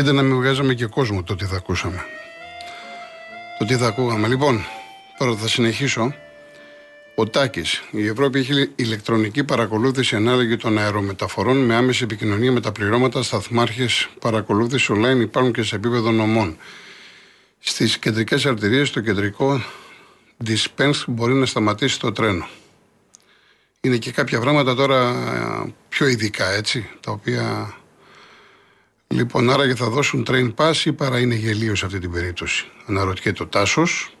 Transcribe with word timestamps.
Σκεφτείτε 0.00 0.22
να 0.22 0.28
μην 0.28 0.40
βγάζαμε 0.42 0.74
και 0.74 0.86
κόσμο 0.86 1.22
το 1.22 1.36
τι 1.36 1.44
θα 1.44 1.56
ακούσαμε. 1.56 2.04
Το 3.58 3.64
τι 3.64 3.76
θα 3.76 3.86
ακούγαμε. 3.86 4.28
Λοιπόν, 4.28 4.64
τώρα 5.18 5.36
θα 5.36 5.48
συνεχίσω. 5.48 6.14
Ο 7.14 7.26
Τάκης. 7.26 7.82
Η 7.90 8.06
Ευρώπη 8.06 8.38
έχει 8.38 8.70
ηλεκτρονική 8.76 9.44
παρακολούθηση 9.44 10.16
ανάλογη 10.16 10.56
των 10.56 10.78
αερομεταφορών 10.78 11.56
με 11.56 11.74
άμεση 11.74 12.04
επικοινωνία 12.04 12.52
με 12.52 12.60
τα 12.60 12.72
πληρώματα. 12.72 13.22
Σταθμάρχες 13.22 14.08
παρακολούθηση 14.20 14.92
online 14.96 15.20
υπάρχουν 15.20 15.52
και 15.52 15.62
σε 15.62 15.76
επίπεδο 15.76 16.10
νομών. 16.10 16.56
Στις 17.58 17.98
κεντρικές 17.98 18.46
αρτηρίες, 18.46 18.90
το 18.90 19.00
κεντρικό 19.00 19.62
dispense 20.46 21.02
μπορεί 21.06 21.34
να 21.34 21.46
σταματήσει 21.46 22.00
το 22.00 22.12
τρένο. 22.12 22.48
Είναι 23.80 23.96
και 23.96 24.10
κάποια 24.10 24.40
πράγματα 24.40 24.74
τώρα 24.74 25.14
πιο 25.88 26.06
ειδικά, 26.06 26.50
έτσι, 26.50 26.88
τα 27.00 27.10
οποία 27.10 27.74
Λοιπόν, 29.14 29.50
άρα 29.50 29.66
και 29.66 29.74
θα 29.74 29.88
δώσουν 29.88 30.26
train 30.28 30.54
pass 30.54 30.74
ή 30.84 30.92
παρά 30.92 31.18
είναι 31.18 31.34
γελίο 31.34 31.74
σε 31.74 31.86
αυτή 31.86 31.98
την 31.98 32.10
περίπτωση. 32.10 32.66
Αναρωτιέται 32.86 33.42
ο 33.42 33.46
Τάσος. 33.46 34.14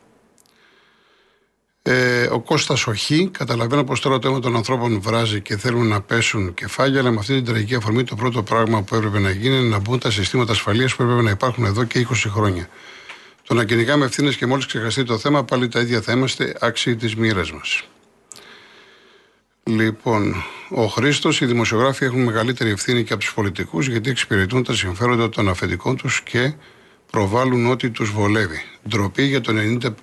Ε, 1.82 2.26
ο 2.26 2.40
Κώστας 2.40 2.86
Οχή, 2.86 3.28
καταλαβαίνω 3.32 3.84
πως 3.84 4.00
τώρα 4.00 4.18
το 4.18 4.28
αίμα 4.28 4.40
των 4.40 4.56
ανθρώπων 4.56 5.00
βράζει 5.00 5.40
και 5.40 5.56
θέλουν 5.56 5.86
να 5.86 6.00
πέσουν 6.00 6.54
κεφάλια, 6.54 7.00
αλλά 7.00 7.10
με 7.10 7.18
αυτή 7.18 7.34
την 7.34 7.44
τραγική 7.44 7.74
αφορμή 7.74 8.04
το 8.04 8.14
πρώτο 8.14 8.42
πράγμα 8.42 8.82
που 8.82 8.94
έπρεπε 8.94 9.18
να 9.18 9.30
γίνει 9.30 9.56
είναι 9.56 9.68
να 9.68 9.78
μπουν 9.78 9.98
τα 9.98 10.10
συστήματα 10.10 10.52
ασφαλείας 10.52 10.94
που 10.94 11.02
έπρεπε 11.02 11.22
να 11.22 11.30
υπάρχουν 11.30 11.64
εδώ 11.64 11.84
και 11.84 12.06
20 12.10 12.14
χρόνια. 12.14 12.68
Το 13.46 13.54
να 13.54 13.64
κυνηγάμε 13.64 14.04
ευθύνες 14.04 14.36
και 14.36 14.46
μόλις 14.46 14.66
ξεχαστεί 14.66 15.04
το 15.04 15.18
θέμα, 15.18 15.44
πάλι 15.44 15.68
τα 15.68 15.80
ίδια 15.80 16.00
θα 16.00 16.12
είμαστε 16.12 16.56
άξιοι 16.60 16.96
της 16.96 17.16
μοίρας 17.16 17.52
μας. 17.52 17.84
Λοιπόν, 19.64 20.34
ο 20.68 20.86
Χρήστος, 20.86 21.40
οι 21.40 21.46
δημοσιογράφοι 21.46 22.04
έχουν 22.04 22.22
μεγαλύτερη 22.22 22.70
ευθύνη 22.70 23.04
και 23.04 23.12
από 23.12 23.22
τους 23.22 23.34
πολιτικούς 23.34 23.88
γιατί 23.88 24.10
εξυπηρετούν 24.10 24.62
τα 24.62 24.74
συμφέροντα 24.74 25.28
των 25.28 25.48
αφεντικών 25.48 25.96
τους 25.96 26.22
και 26.22 26.54
προβάλλουν 27.10 27.66
ό,τι 27.66 27.90
τους 27.90 28.10
βολεύει. 28.10 28.62
Ντροπή 28.88 29.22
για 29.22 29.40
το, 29.40 29.52
90, 29.52 29.94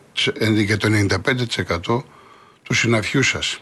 για 0.66 0.78
το 0.78 0.88
95% 1.88 2.04
του 2.64 2.74
συναφιού 2.74 3.24
σας. 3.24 3.62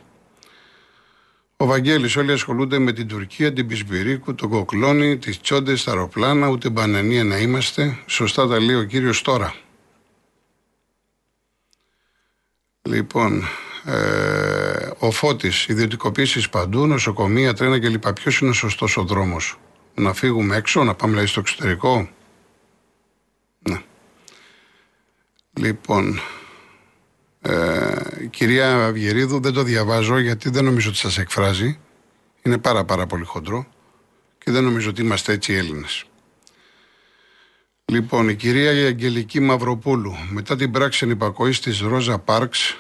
Ο 1.58 1.66
Βαγγέλης 1.66 2.16
όλοι 2.16 2.32
ασχολούνται 2.32 2.80
με 2.80 2.92
την 2.92 3.08
Τουρκία, 3.08 3.54
την 3.54 3.68
Πισμπυρίκου, 3.68 4.36
τον 4.36 4.50
Κοκλώνη, 4.50 5.18
τις 5.18 5.42
τσόντες, 5.42 5.84
τα 5.84 5.92
αεροπλάνα, 5.92 6.48
ούτε 6.48 6.70
μπανανία 6.70 7.24
να 7.24 7.38
είμαστε. 7.38 7.98
Σωστά 8.06 8.48
τα 8.48 8.60
λέει 8.60 8.76
ο 8.76 8.84
κύριος 8.84 9.22
τώρα. 9.22 9.56
Λοιπόν, 12.82 13.44
ε, 13.86 14.65
ο 15.00 15.12
φώτης, 15.12 15.68
ιδιωτικοποίησης 15.68 16.50
παντού, 16.50 16.88
νοσοκομεία, 16.88 17.54
τρένα 17.54 17.80
κλπ. 17.80 18.12
Ποιος 18.14 18.40
είναι 18.40 18.50
ο 18.50 18.54
σωστός 18.54 18.98
ο 18.98 19.04
δρόμος, 19.04 19.60
Να 19.96 20.14
φύγουμε 20.14 20.56
έξω, 20.56 20.84
να 20.84 20.96
πάμε 20.96 21.12
δηλαδή 21.12 21.30
στο 21.30 21.40
εξωτερικό; 21.40 22.10
Ναι. 23.60 23.82
Λοιπόν, 25.54 26.20
ε, 27.42 28.26
κυρία 28.30 28.86
Αυγερίδου, 28.86 29.40
δεν 29.40 29.54
το 29.54 29.64
διαβάζω 29.64 30.20
γιατί 30.20 30.50
δεν 30.50 30.64
νομίζω 30.64 30.90
ότι 30.90 30.98
σας 30.98 31.18
εκφράζει. 31.18 31.80
Είναι 32.42 32.58
πάρα 32.58 32.84
πάρα 32.86 33.06
πολύ 33.06 33.26
χοντρό 33.26 33.66
και 34.38 34.52
δεν 34.52 34.64
νομίζω 34.64 34.90
ότι 34.90 35.02
είμαστε 35.02 35.34
έτσι 35.34 35.54
Έλληνες. 35.54 36.06
Λοιπόν, 37.86 38.30
η 38.30 38.36
κυρία 38.36 38.88
Αγγελική 38.88 39.40
Μαυροπούλου, 39.40 40.16
μετά 40.30 40.56
την 40.56 40.72
πράξη 40.72 41.06
ενυπακοής 41.06 41.60
της 41.60 41.80
Ρόζα 41.80 42.20
Πάρξ, 42.20 42.78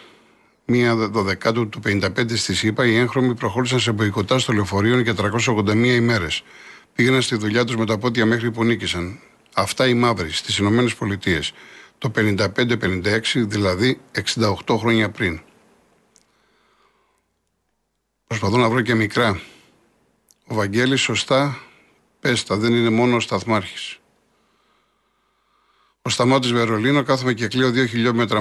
μία 0.65 0.95
δωδεκάτου 0.95 1.69
του 1.69 1.79
55 1.85 2.37
στη 2.37 2.55
ΣΥΠΑ, 2.55 2.85
οι 2.85 2.95
έγχρωμοι 2.95 3.35
προχώρησαν 3.35 3.79
σε 3.79 3.91
μποϊκοτά 3.91 4.39
στο 4.39 4.53
λεωφορείο 4.53 4.99
για 4.99 5.13
381 5.13 5.95
ημέρες. 5.95 6.43
Πήγαιναν 6.95 7.21
στη 7.21 7.35
δουλειά 7.35 7.63
τους 7.63 7.75
με 7.75 7.85
τα 7.85 7.97
πόδια 7.97 8.25
μέχρι 8.25 8.51
που 8.51 8.63
νίκησαν. 8.63 9.19
Αυτά 9.53 9.87
οι 9.87 9.93
μαύροι 9.93 10.31
στις 10.31 10.57
Ηνωμένες 10.57 10.95
Πολιτείες. 10.95 11.53
Το 11.97 12.11
55-56, 12.15 13.19
δηλαδή 13.35 13.99
68 14.65 14.77
χρόνια 14.77 15.09
πριν. 15.09 15.39
Προσπαθώ 18.27 18.57
να 18.57 18.69
βρω 18.69 18.81
και 18.81 18.93
μικρά. 18.93 19.39
Ο 20.47 20.55
Βαγγέλης 20.55 21.01
σωστά 21.01 21.57
πέστα, 22.19 22.57
δεν 22.57 22.73
είναι 22.73 22.89
μόνο 22.89 23.15
ο 23.15 23.19
σταθμάρχης. 23.19 23.99
Ο 26.07 26.09
Σταμάτης 26.09 26.53
Βερολίνο, 26.53 27.03
κάθομαι 27.03 27.33
και 27.33 27.47
κλείω 27.47 27.69
2.000 27.69 27.87
χιλιόμετρα, 27.87 28.39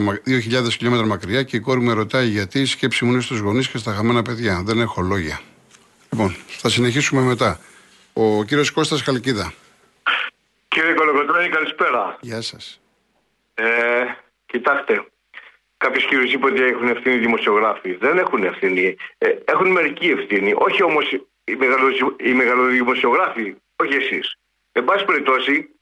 χιλιόμετρα 0.71 1.07
μακριά 1.07 1.43
και 1.43 1.57
η 1.57 1.61
κόρη 1.61 1.81
με 1.81 1.93
ρωτάει 1.93 2.27
γιατί 2.27 2.61
η 2.61 2.65
σκέψη 2.65 3.05
μου 3.05 3.13
είναι 3.13 3.21
στους 3.21 3.39
γονείς 3.39 3.69
και 3.69 3.79
στα 3.79 3.93
χαμένα 3.93 4.23
παιδιά. 4.23 4.63
Δεν 4.65 4.81
έχω 4.81 5.03
λόγια. 5.03 5.41
Λοιπόν, 6.11 6.37
θα 6.47 6.69
συνεχίσουμε 6.69 7.23
μετά. 7.23 7.61
Ο 8.13 8.45
κύριος 8.45 8.71
Κώστας 8.71 9.03
Χαλκίδα. 9.03 9.53
Κύριε 10.69 10.93
Κολοκοτρόνη, 10.93 11.49
καλησπέρα. 11.49 12.19
Γεια 12.21 12.41
σας. 12.41 12.81
Ε, 13.55 13.65
κοιτάξτε, 14.47 15.07
κάποιο 15.77 16.01
κύριο 16.09 16.31
είπε 16.31 16.47
ότι 16.47 16.63
έχουν 16.63 16.89
ευθύνη 16.89 17.15
οι 17.15 17.19
δημοσιογράφοι. 17.19 17.93
Δεν 17.95 18.19
έχουν 18.19 18.45
ευθύνη. 18.45 18.97
Ε, 19.19 19.29
έχουν 19.45 19.71
μερική 19.71 20.07
ευθύνη. 20.07 20.55
Όχι 20.57 20.83
όμως 20.83 21.13
οι, 22.25 22.33
μεγαλοδημοσιογράφοι, 22.35 23.55
όχι 23.77 23.95
εσείς. 23.95 24.37
Εν 24.73 24.85
πάση 24.85 25.05
περιπτώσει, 25.05 25.74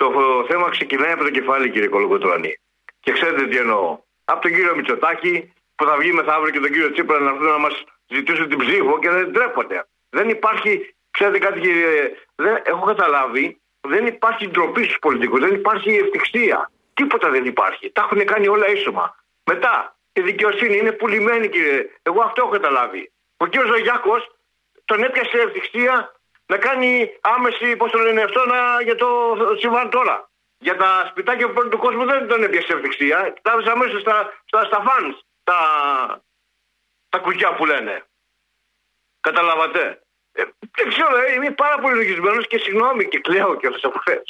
το 0.00 0.06
θέμα 0.48 0.68
ξεκινάει 0.68 1.12
από 1.12 1.24
το 1.24 1.30
κεφάλι, 1.30 1.70
κύριε 1.70 1.88
Κολοκοτρόνη. 1.88 2.52
Και 3.00 3.12
ξέρετε 3.12 3.46
τι 3.46 3.56
εννοώ. 3.56 3.98
Από 4.24 4.40
τον 4.40 4.50
κύριο 4.54 4.74
Μητσοτάκη 4.76 5.52
που 5.76 5.84
θα 5.84 5.96
βγει 5.96 6.12
μεθαύριο 6.12 6.52
και 6.52 6.60
τον 6.60 6.70
κύριο 6.72 6.92
Τσίπρα 6.92 7.18
να 7.18 7.30
έρθουν 7.30 7.46
να 7.46 7.58
μας 7.58 7.84
ζητήσουν 8.08 8.48
την 8.48 8.58
ψήφο 8.58 8.98
και 8.98 9.10
δεν 9.10 9.32
τρέπονται. 9.32 9.86
Δεν 10.10 10.28
υπάρχει, 10.28 10.94
ξέρετε 11.10 11.38
κάτι 11.38 11.60
κύριε, 11.60 12.12
δεν, 12.34 12.62
έχω 12.64 12.84
καταλάβει, 12.84 13.60
δεν 13.80 14.06
υπάρχει 14.06 14.48
ντροπή 14.48 14.82
στους 14.84 14.98
πολιτικούς, 14.98 15.40
δεν 15.40 15.54
υπάρχει 15.54 15.90
ευτυχία. 15.94 16.70
Τίποτα 16.94 17.30
δεν 17.30 17.44
υπάρχει. 17.44 17.90
Τα 17.90 18.00
έχουν 18.10 18.24
κάνει 18.24 18.48
όλα 18.48 18.68
ίσωμα. 18.70 19.16
Μετά, 19.44 19.96
η 20.12 20.20
δικαιοσύνη 20.20 20.76
είναι 20.76 20.92
πουλημένη, 20.92 21.48
κύριε. 21.48 21.90
Εγώ 22.02 22.20
αυτό 22.22 22.42
έχω 22.42 22.50
καταλάβει. 22.50 23.12
Ο 23.36 23.46
κύριος 23.46 23.68
Ζωγιάκος 23.68 24.36
τον 24.84 25.02
έπιασε 25.02 25.38
ευτυχία 25.38 26.12
να 26.48 26.56
κάνει 26.58 27.10
άμεση, 27.20 27.76
πώς 27.76 27.90
το 27.90 27.98
λένε 27.98 28.22
αυτό, 28.22 28.46
να, 28.46 28.80
για 28.82 28.96
το 28.96 29.36
συμβάν 29.58 29.90
τώρα. 29.90 30.30
Για 30.58 30.76
τα 30.76 31.06
σπιτάκια 31.10 31.52
του 31.52 31.78
κόσμου 31.78 32.04
δεν 32.04 32.28
τον 32.28 32.42
έπιασε 32.42 32.72
ευτυχία. 32.72 33.30
Κοιτάζε 33.30 33.70
αμέσως 33.70 34.00
στα, 34.00 34.42
στα, 34.44 34.64
στα 34.64 34.82
φαν, 34.86 35.18
τα, 35.44 35.58
τα 37.08 37.18
κουκιά 37.18 37.54
που 37.54 37.66
λένε. 37.66 38.04
Καταλάβατε. 39.20 40.02
Ε, 40.32 40.42
δεν 40.76 40.88
ξέρω, 40.88 41.16
ε, 41.16 41.32
είμαι 41.32 41.50
πάρα 41.50 41.78
πολύ 41.78 41.94
λογισμένος 41.94 42.46
και 42.46 42.58
συγγνώμη 42.58 43.08
και 43.08 43.20
κλαίω 43.20 43.56
και 43.56 43.66
όλε 43.66 43.78
αυτέ. 43.94 44.22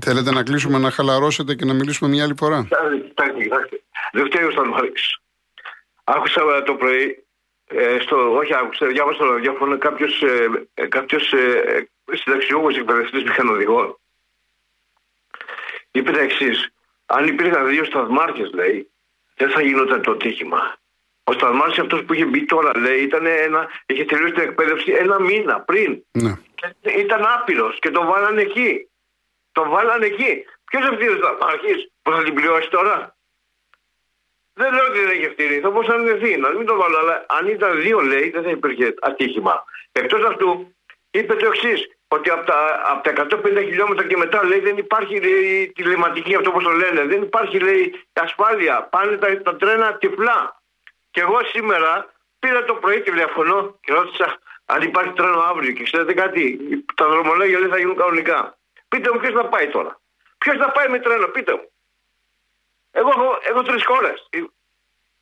Θέλετε 0.00 0.32
να 0.32 0.42
κλείσουμε, 0.42 0.78
να 0.78 0.90
χαλαρώσετε 0.90 1.54
και 1.54 1.64
να 1.64 1.72
μιλήσουμε 1.72 2.10
μια 2.10 2.24
άλλη 2.24 2.34
φορά; 2.36 2.68
Δεν 4.12 4.26
φταίει 4.26 4.44
ο 4.44 4.50
Σταλμάρης. 4.50 5.16
Άκουσα 6.04 6.62
το 6.62 6.74
πρωί, 6.74 7.24
ε, 7.66 7.98
στο, 8.00 8.34
όχι 8.36 8.54
άκουσα, 8.54 8.86
διάβασα 8.86 9.16
στο 9.16 9.32
ραδιόφωνο 9.32 9.78
κάποιος, 9.78 10.22
ε, 10.74 10.86
κάποιος 10.86 11.32
ε, 11.32 11.88
συνταξιούχος 12.12 12.76
εκπαιδευτής 12.76 13.22
μηχανοδηγών. 13.22 13.98
Είπε 15.90 16.10
τα 16.10 16.20
εξής. 16.20 16.68
Αν 17.06 17.26
υπήρχαν 17.26 17.68
δύο 17.68 17.84
σταθμάρχες, 17.84 18.50
λέει, 18.52 18.90
δεν 19.36 19.50
θα 19.50 19.62
γινόταν 19.62 20.02
το 20.02 20.16
τύχημα. 20.16 20.76
Ο 21.24 21.32
σταθμάρχης 21.32 21.78
αυτός 21.78 22.04
που 22.04 22.14
είχε 22.14 22.24
μπει 22.24 22.44
τώρα, 22.44 22.78
λέει, 22.78 23.02
ήταν 23.02 23.26
ένα, 23.26 23.68
είχε 23.86 24.04
τελειώσει 24.04 24.32
την 24.32 24.42
εκπαίδευση 24.42 24.92
ένα 24.92 25.20
μήνα 25.20 25.60
πριν. 25.60 26.04
Ναι. 26.10 26.38
Και 26.80 26.90
ήταν 26.90 27.24
άπειρος 27.24 27.78
και 27.78 27.90
τον 27.90 28.06
βάλανε 28.06 28.40
εκεί. 28.40 28.86
Τον 29.52 29.70
βάλανε 29.70 30.06
εκεί. 30.06 30.44
Ποιος 30.64 30.88
ευθύνη 30.90 31.12
ο 31.12 31.16
σταθμάρχη 31.16 31.92
που 32.02 32.10
θα 32.12 32.22
την 32.22 32.34
πληρώσει 32.34 32.68
τώρα; 32.68 33.16
Δεν 34.52 34.72
λέω 34.74 34.84
ότι 34.84 34.98
δεν 34.98 35.08
έχει 35.08 35.24
ευθύνη. 35.24 35.60
Θα 35.60 35.70
πω 35.72 35.82
σαν 35.82 36.08
ευθύνη. 36.08 36.36
Να 36.36 36.48
μην 36.50 36.66
το 36.66 36.76
βάλω. 36.76 36.98
Αλλά 36.98 37.24
αν 37.28 37.46
ήταν 37.46 37.80
δύο, 37.80 38.00
λέει, 38.00 38.30
δεν 38.30 38.42
θα 38.42 38.50
υπήρχε 38.50 38.94
ατύχημα. 39.00 39.64
Εκτός 39.92 40.24
αυτού, 40.24 40.74
είπε 41.10 41.34
το 41.34 41.46
εξής 41.46 41.88
ότι 42.08 42.30
από 42.30 42.46
τα, 42.46 42.82
από 42.90 43.02
τα 43.02 43.26
150 43.30 43.62
χιλιόμετρα 43.68 44.06
και 44.06 44.16
μετά 44.16 44.44
λέει 44.44 44.60
δεν 44.60 44.76
υπάρχει 44.76 45.20
λέει, 45.20 45.72
τηλεματική, 45.74 46.34
αυτό 46.34 46.50
όπως 46.50 46.64
το 46.64 46.70
λένε, 46.70 47.04
δεν 47.04 47.22
υπάρχει 47.22 47.58
λέει 47.58 48.04
ασφάλεια, 48.12 48.82
πάνε 48.82 49.16
τα, 49.16 49.42
τα 49.42 49.56
τρένα 49.56 49.96
τυφλά. 49.96 50.62
Και 51.10 51.20
εγώ 51.20 51.38
σήμερα 51.52 52.12
πήρα 52.38 52.64
το 52.64 52.74
πρωί 52.74 53.00
τηλέφωνο 53.00 53.78
και 53.80 53.92
ρώτησα 53.92 54.38
αν 54.64 54.82
υπάρχει 54.82 55.12
τρένο 55.12 55.40
αύριο 55.40 55.72
και 55.72 55.82
ξέρετε 55.82 56.12
κάτι, 56.12 56.58
τα 56.94 57.08
δρομολόγια 57.08 57.58
λέει 57.58 57.68
θα 57.68 57.78
γίνουν 57.78 57.96
κανονικά. 57.96 58.58
Πείτε 58.92 59.12
μου 59.12 59.20
ποιος 59.20 59.32
θα 59.32 59.48
πάει 59.48 59.68
τώρα; 59.68 60.00
Ποιος 60.38 60.56
θα 60.56 60.72
πάει 60.72 60.88
με 60.88 60.98
τρένο, 60.98 61.26
πείτε 61.26 61.52
μου. 61.52 61.70
Εγώ 62.90 63.08
έχω, 63.08 63.38
έχω 63.42 63.62
τρει 63.62 63.84
χώρε. 63.84 64.12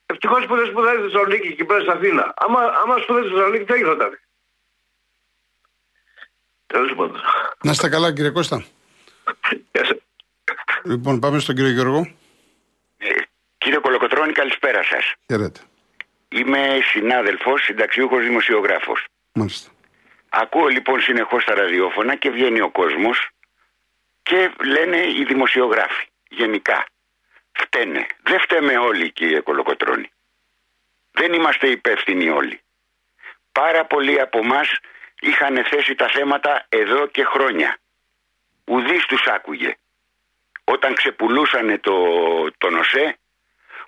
Ευτυχώς 0.07 0.47
που 0.47 0.57
δεν 0.57 0.67
σπουδάζει 0.67 0.97
στη 0.97 1.03
Θεσσαλονίκη 1.03 1.55
και 1.55 1.65
πέρα 1.65 1.81
στην 1.81 1.93
Αθήνα. 1.93 2.35
Άμα, 2.37 2.61
άμα 2.83 2.97
σπουδάζει 2.99 3.27
στη 3.27 3.35
Θεσσαλονίκη, 3.35 3.65
τι 3.65 3.85
θα 3.85 4.19
Τέλος 6.67 6.95
πάντων. 6.97 7.21
Να 7.63 7.71
είστε 7.71 7.89
καλά, 7.89 8.13
κύριε 8.13 8.31
Κώστα. 8.31 8.65
λοιπόν, 10.85 11.19
πάμε 11.19 11.39
στον 11.39 11.55
κύριο 11.55 11.71
Γιώργο. 11.71 12.15
Ε, 12.99 13.09
Κύριε 13.59 13.79
Κολοκοτρώνη, 13.79 14.33
καλησπέρα 14.33 14.83
σας. 14.83 15.15
Χαίρετε. 15.27 15.61
Είμαι 16.29 16.79
συνάδελφος, 16.93 17.63
συνταξιούχος 17.63 18.25
δημοσιογράφος. 18.25 19.05
Μάλιστα. 19.33 19.71
Ακούω 20.29 20.67
λοιπόν 20.67 21.01
συνεχώς 21.01 21.45
τα 21.45 21.55
ραδιόφωνα 21.55 22.17
και 22.17 22.31
βγαίνει 22.31 22.61
ο 22.61 22.71
κόσμος 22.71 23.31
και 24.23 24.51
λένε 24.65 24.97
οι 24.97 25.25
δημοσιογράφοι 25.25 26.07
γενικά. 26.29 26.87
Φταίνε. 27.53 28.07
Δεν 28.23 28.41
φταίμε 28.41 28.77
όλοι, 28.77 29.13
κύριε 29.13 29.41
Κολοκοτρώνη. 29.41 30.11
Δεν 31.13 31.33
είμαστε 31.33 31.69
υπεύθυνοι 31.69 32.29
όλοι. 32.29 32.61
Πάρα 33.53 33.85
πολλοί 33.85 34.21
από 34.21 34.39
εμά 34.39 34.61
είχαν 35.21 35.65
θέσει 35.65 35.95
τα 35.95 36.09
θέματα 36.09 36.67
εδώ 36.69 37.07
και 37.07 37.25
χρόνια. 37.25 37.79
Ουδής 38.65 39.07
τους 39.07 39.27
άκουγε. 39.27 39.77
Όταν 40.65 40.95
ξεπουλούσανε 40.95 41.79
το, 41.79 41.95
τον 42.59 42.75
ΟΣΕ, 42.75 43.19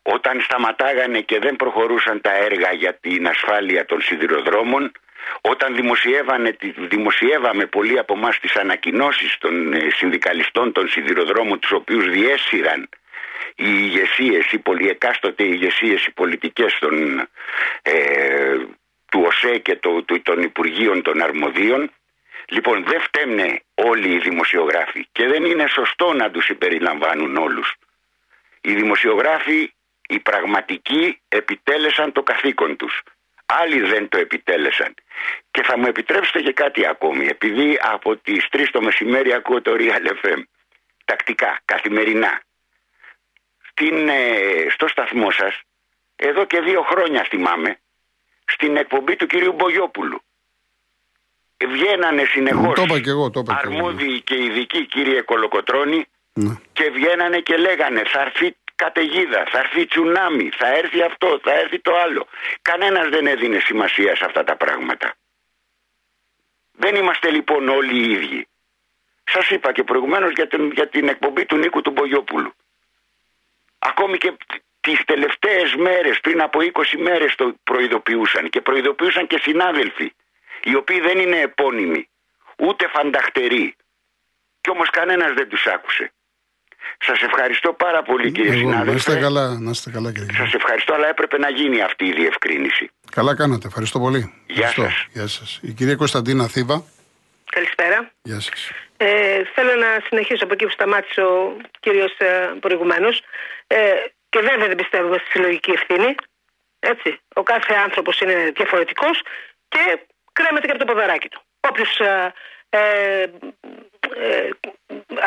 όταν 0.03 0.41
σταματάγανε 0.41 1.21
και 1.21 1.39
δεν 1.39 1.57
προχωρούσαν 1.57 2.21
τα 2.21 2.35
έργα 2.35 2.73
για 2.73 2.95
την 2.95 3.27
ασφάλεια 3.27 3.85
των 3.85 4.01
σιδηροδρόμων, 4.01 4.93
όταν 5.41 5.75
δημοσιεύανε, 5.75 6.57
δημοσιεύαμε 6.77 7.67
πολλοί 7.67 7.99
από 7.99 8.15
εμάς 8.17 8.39
τις 8.41 8.57
ανακοινώσεις 8.57 9.39
των 9.39 9.73
ε, 9.73 9.91
συνδικαλιστών 9.91 10.73
των 10.73 10.89
σιδηροδρόμων 10.89 11.61
τους 11.61 11.73
οποίους 11.73 12.11
διέσυραν 12.11 12.89
οι 13.55 13.69
ηγεσίες, 13.69 14.53
οι 14.53 14.59
πολυεκάστοτε 14.59 15.45
ηγεσίες, 15.45 16.07
οι 16.07 16.11
πολιτικές 16.11 16.79
των, 16.79 17.29
ε, 17.83 18.57
του 19.11 19.23
ΟΣΕ 19.27 19.59
και 19.59 19.77
το, 19.77 20.05
των 20.23 20.43
Υπουργείων 20.43 21.03
των 21.03 21.23
Αρμοδίων 21.23 21.91
Λοιπόν 22.53 22.85
δεν 22.85 23.01
φταίνε 23.01 23.63
όλοι 23.75 24.15
οι 24.15 24.19
δημοσιογράφοι 24.19 25.07
και 25.13 25.27
δεν 25.27 25.45
είναι 25.45 25.67
σωστό 25.67 26.13
να 26.13 26.31
τους 26.31 26.45
συμπεριλαμβάνουν 26.45 27.37
όλους. 27.37 27.75
Οι 28.61 28.75
δημοσιογράφοι, 28.75 29.73
οι 30.09 30.19
πραγματικοί 30.19 31.21
επιτέλεσαν 31.29 32.13
το 32.13 32.23
καθήκον 32.23 32.77
τους. 32.77 33.03
Άλλοι 33.61 33.81
δεν 33.81 34.09
το 34.09 34.19
επιτέλεσαν. 34.19 34.95
Και 35.51 35.63
θα 35.63 35.79
μου 35.79 35.87
επιτρέψετε 35.87 36.41
και 36.41 36.53
κάτι 36.53 36.87
ακόμη. 36.87 37.27
Επειδή 37.27 37.79
από 37.83 38.17
τις 38.17 38.47
3 38.51 38.71
το 38.73 38.83
μεσημέρι 38.83 39.33
ακούω 39.33 39.63
το 39.63 39.73
Real 39.79 40.27
FM. 40.27 40.43
Τακτικά, 41.05 41.61
καθημερινά. 41.65 42.41
Στην, 43.71 44.09
ε, 44.09 44.67
στο 44.71 44.89
σταθμό 44.89 45.31
σας, 45.31 45.61
εδώ 46.17 46.45
και 46.45 46.61
δύο 46.61 46.83
χρόνια 46.83 47.27
θυμάμαι, 47.29 47.79
στην 48.45 48.77
εκπομπή 48.77 49.17
του 49.17 49.27
κυρίου 49.27 49.53
Μπογιόπουλου 49.53 50.23
βγαίνανε 51.67 52.25
συνεχώς 52.25 52.79
αρμόδιοι 53.47 54.21
και 54.21 54.35
ειδικοί 54.35 54.87
κύριε 54.87 55.21
Κολοκοτρώνη 55.21 56.07
ναι. 56.33 56.55
και 56.73 56.91
βγαίνανε 56.91 57.39
και 57.39 57.57
λέγανε 57.57 58.03
θα 58.05 58.21
έρθει 58.21 58.57
καταιγίδα, 58.85 59.45
θα 59.51 59.59
έρθει 59.59 59.87
τσουνάμι, 59.87 60.51
θα 60.61 60.67
έρθει 60.67 61.03
αυτό, 61.03 61.41
θα 61.43 61.53
έρθει 61.53 61.79
το 61.79 61.93
άλλο. 62.05 62.27
Κανένας 62.63 63.09
δεν 63.09 63.27
έδινε 63.27 63.59
σημασία 63.59 64.17
σε 64.17 64.25
αυτά 64.25 64.45
τα 64.45 64.57
πράγματα. 64.57 65.15
Δεν 66.73 66.95
είμαστε 66.95 67.31
λοιπόν 67.31 67.69
όλοι 67.69 67.95
οι 67.97 68.11
ίδιοι. 68.11 68.49
Σας 69.25 69.51
είπα 69.51 69.73
και 69.73 69.85
προηγουμένως 69.85 70.33
για 70.33 70.47
την, 70.47 70.71
για 70.71 70.89
την 70.89 71.09
εκπομπή 71.09 71.47
του 71.47 71.57
Νίκου 71.57 71.81
του 71.83 71.91
Μπογιόπουλου. 71.91 72.55
Ακόμη 73.79 74.19
και 74.19 74.37
τις 74.81 75.05
τελευταίες 75.05 75.75
μέρες, 75.75 76.21
πριν 76.21 76.41
από 76.41 76.59
20 76.61 76.99
μέρες 76.99 77.35
το 77.35 77.55
προειδοποιούσαν 77.65 78.49
και 78.49 78.61
προειδοποιούσαν 78.61 79.27
και 79.27 79.39
συνάδελφοι 79.39 80.15
οι 80.63 80.75
οποίοι 80.75 81.01
δεν 81.01 81.19
είναι 81.19 81.41
επώνυμοι, 81.41 82.09
ούτε 82.59 82.89
φανταχτεροί. 82.89 83.77
Κι 84.61 84.71
όμως 84.71 84.91
κανένας 84.91 85.33
δεν 85.33 85.49
τους 85.49 85.67
άκουσε. 85.67 86.13
Σας 86.99 87.23
ευχαριστώ 87.23 87.73
πάρα 87.73 88.03
πολύ 88.03 88.33
κύριε 88.33 88.53
συνάδελφε. 88.53 88.91
Να 88.91 88.97
είστε 88.97 89.17
καλά, 89.17 89.59
να 89.59 89.71
είστε 89.71 89.91
καλά 89.91 90.13
κύριε. 90.13 90.37
Σας 90.37 90.55
ευχαριστώ, 90.55 90.95
αλλά 90.95 91.09
έπρεπε 91.09 91.39
να 91.39 91.51
γίνει 91.51 91.83
αυτή 91.83 92.05
η 92.05 92.13
διευκρίνηση. 92.13 92.91
Καλά 93.11 93.37
κάνατε, 93.37 93.67
ευχαριστώ 93.67 93.99
πολύ. 93.99 94.33
Γεια 94.47 94.69
σας. 94.69 95.07
Γεια 95.13 95.27
σας. 95.27 95.59
Η 95.63 95.73
κυρία 95.73 95.97
Κωνσταντίνα 95.97 96.47
Θήβα. 96.49 96.85
Καλησπέρα. 97.51 98.11
Γεια 98.23 98.41
σας. 98.41 98.71
Ε, 98.97 99.43
θέλω 99.55 99.75
να 99.75 99.91
συνεχίσω 100.07 100.45
από 100.45 100.53
εκεί 100.53 100.65
που 100.65 100.71
σταμάτησε 100.71 101.21
ο 101.21 101.57
κύριος 101.81 102.17
ε, 102.19 102.55
προηγουμένως. 102.61 103.23
Ε, 103.67 103.77
και 104.29 104.39
βέβαια 104.41 104.67
δεν 104.67 104.77
πιστεύουμε 104.77 105.17
στη 105.19 105.29
συλλογική 105.31 105.71
ευθύνη. 105.71 106.15
Έτσι. 106.79 107.21
Ο 107.35 107.43
κάθε 107.43 107.75
άνθρωπος 107.75 108.21
είναι 108.21 108.53
διαφορετικός 108.55 109.23
και 109.69 109.99
κρέμεται 110.33 110.67
και 110.67 110.73
από 110.73 110.85
το 110.85 110.93
ποδαράκι 110.93 111.29
του. 111.29 111.43
Όποιος 111.61 112.01
ε, 112.69 113.31
ε, 114.21 114.37
ε, 114.37 114.51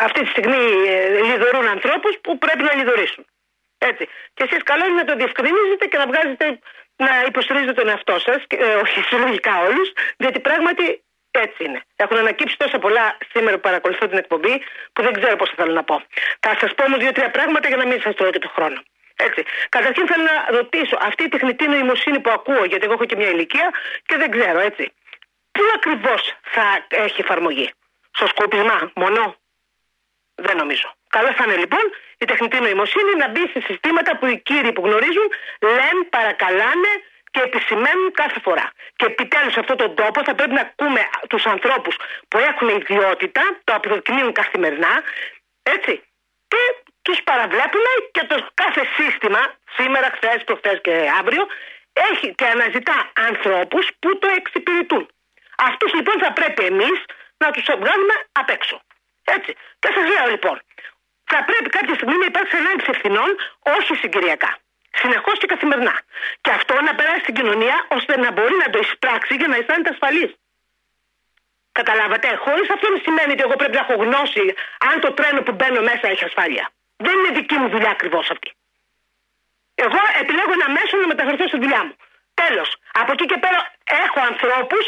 αυτή 0.06 0.20
τη 0.24 0.30
στιγμή 0.30 0.64
ε, 0.88 1.22
λιδωρούν 1.30 1.68
ανθρώπους 1.68 2.14
που 2.24 2.38
πρέπει 2.38 2.64
να 2.64 2.76
λιδωρήσουν. 2.76 3.26
Έτσι. 3.78 4.04
Και 4.34 4.44
εσείς 4.44 4.64
καλό 4.64 4.86
είναι 4.86 5.02
να 5.04 5.06
το 5.06 5.16
διευκρινίζετε 5.16 5.86
και 5.86 5.98
να 5.98 6.08
βγάζετε 6.08 6.60
να 6.96 7.24
υποστηρίζετε 7.28 7.74
τον 7.74 7.88
εαυτό 7.90 8.20
σας, 8.20 8.40
ε, 8.48 8.76
όχι 8.84 9.00
συλλογικά 9.02 9.54
όλους, 9.68 9.92
διότι 10.18 10.40
πράγματι 10.40 11.04
έτσι 11.32 11.64
είναι. 11.64 11.82
Έχουν 11.96 12.18
ανακύψει 12.18 12.58
τόσα 12.58 12.80
πολλά 12.80 13.18
σήμερα 13.32 13.56
που 13.56 13.62
παρακολουθώ 13.62 14.08
την 14.08 14.18
εκπομπή 14.18 14.62
που 14.94 15.02
δεν 15.02 15.14
ξέρω 15.14 15.36
πώς 15.36 15.50
θα 15.50 15.56
θέλω 15.56 15.74
να 15.74 15.84
πω. 15.84 16.02
Θα 16.40 16.58
σας 16.60 16.74
πω 16.74 16.84
όμως 16.84 17.00
δύο-τρία 17.00 17.32
πράγματα 17.32 17.68
για 17.68 17.78
να 17.78 17.86
μην 17.86 18.02
σας 18.02 18.16
τρώω 18.16 18.32
και 18.32 18.40
το 18.40 18.52
χρόνο. 18.56 18.82
Έτσι. 19.16 19.44
Καταρχήν 19.70 20.08
θέλω 20.08 20.24
να 20.24 20.58
ρωτήσω 20.58 20.98
αυτή 21.02 21.24
η 21.24 21.30
τεχνητή 21.30 21.68
νοημοσύνη 21.68 22.20
που 22.20 22.30
ακούω, 22.30 22.64
γιατί 22.66 22.84
εγώ 22.84 22.94
έχω 22.94 23.06
και 23.06 23.16
μια 23.16 23.30
ηλικία 23.30 23.70
και 24.06 24.16
δεν 24.18 24.32
ξέρω, 24.32 24.60
έτσι. 24.60 24.92
Πού 25.52 25.62
ακριβώς 25.76 26.34
θα 26.44 26.86
έχει 26.90 27.22
εφαρμογή, 27.22 27.72
Στο 28.16 28.28
σκοπισμά 28.28 28.92
μόνο. 28.96 29.36
Δεν 30.36 30.58
νομίζω. 30.58 30.88
Καλό 31.10 31.34
θα 31.34 31.44
είναι 31.46 31.58
λοιπόν 31.64 31.86
η 32.18 32.26
τεχνητή 32.26 32.60
νοημοσύνη 32.60 33.14
να 33.22 33.28
μπει 33.30 33.44
σε 33.54 33.60
συστήματα 33.68 34.18
που 34.18 34.26
οι 34.26 34.38
κύριοι 34.40 34.72
που 34.74 34.82
γνωρίζουν 34.88 35.28
λένε, 35.62 36.04
παρακαλάνε 36.10 36.92
και 37.32 37.42
επισημαίνουν 37.48 38.12
κάθε 38.22 38.40
φορά. 38.40 38.72
Και 38.96 39.06
επιτέλους 39.06 39.54
σε 39.54 39.60
αυτόν 39.60 39.78
τον 39.78 39.96
τόπο 39.96 40.24
θα 40.24 40.36
πρέπει 40.36 40.54
να 40.60 40.62
ακούμε 40.62 41.02
τους 41.30 41.46
ανθρώπους 41.46 41.96
που 42.28 42.38
έχουν 42.38 42.68
ιδιότητα, 42.80 43.42
το 43.64 43.74
αποδεικνύουν 43.74 44.32
καθημερινά, 44.32 44.94
έτσι. 45.64 45.94
Και 46.48 46.62
τους 47.02 47.20
παραβλέπουμε 47.24 47.92
και 48.12 48.24
το 48.32 48.48
κάθε 48.54 48.84
σύστημα, 48.98 49.42
σήμερα, 49.78 50.08
χθες, 50.16 50.44
προχθές 50.44 50.80
και 50.82 50.96
αύριο, 51.20 51.44
έχει 52.12 52.36
και 52.36 52.46
αναζητά 52.46 53.12
ανθρώπους 53.30 53.86
που 54.00 54.20
το 54.20 54.28
εξυπηρετούν. 54.38 55.10
Αυτούς 55.58 55.94
λοιπόν 55.94 56.20
θα 56.20 56.32
πρέπει 56.34 56.64
εμείς 56.64 56.98
να 57.38 57.52
τους 57.52 57.66
βγάλουμε 57.82 58.16
απ' 58.32 58.50
έξω. 58.50 58.82
Έτσι. 59.24 59.52
Και 59.80 59.90
σας 59.96 60.06
λέω 60.14 60.28
λοιπόν, 60.34 60.62
θα 61.32 61.40
πρέπει 61.50 61.70
κάποια 61.78 61.94
στιγμή 61.94 62.18
να 62.24 62.26
υπάρξει 62.26 62.56
ανάγκη 62.62 62.84
ευθυνών, 62.94 63.30
όχι 63.78 63.94
συγκυριακά. 64.02 64.52
Συνεχώς 65.02 65.38
και 65.40 65.48
καθημερινά. 65.54 65.96
Και 66.42 66.52
αυτό 66.52 66.82
να 66.82 66.96
περάσει 66.96 67.20
στην 67.20 67.36
κοινωνία 67.36 67.86
ώστε 67.98 68.14
να 68.24 68.32
μπορεί 68.32 68.56
να 68.64 68.70
το 68.70 68.78
εισπράξει 68.84 69.34
για 69.36 69.48
να 69.48 69.56
αισθάνεται 69.56 69.90
ασφαλής. 69.90 70.32
Καταλάβατε, 71.80 72.28
χωρίς 72.36 72.70
αυτό 72.76 72.90
να 72.90 73.00
σημαίνει 73.06 73.32
ότι 73.36 73.44
εγώ 73.48 73.56
πρέπει 73.56 73.76
να 73.80 73.84
έχω 73.86 73.96
γνώση 74.04 74.46
αν 74.90 75.00
το 75.00 75.10
τρένο 75.18 75.42
που 75.42 75.52
μπαίνω 75.52 75.82
μέσα 75.82 76.06
έχει 76.14 76.24
ασφάλεια. 76.24 76.66
Δεν 76.98 77.14
είναι 77.18 77.32
δική 77.40 77.56
μου 77.62 77.70
δουλειά 77.70 77.90
ακριβώς 77.90 78.30
αυτή. 78.30 78.52
Εγώ 79.76 80.00
επιλέγω 80.22 80.52
ένα 80.60 80.70
μέσο 80.70 80.98
να 80.98 81.08
μεταφερθώ 81.08 81.48
στη 81.48 81.58
δουλειά 81.64 81.84
μου. 81.86 81.96
Τέλος. 82.34 82.70
Από 83.02 83.12
εκεί 83.12 83.26
και 83.26 83.38
πέρα 83.38 83.60
έχω 84.04 84.20
ανθρώπους 84.32 84.86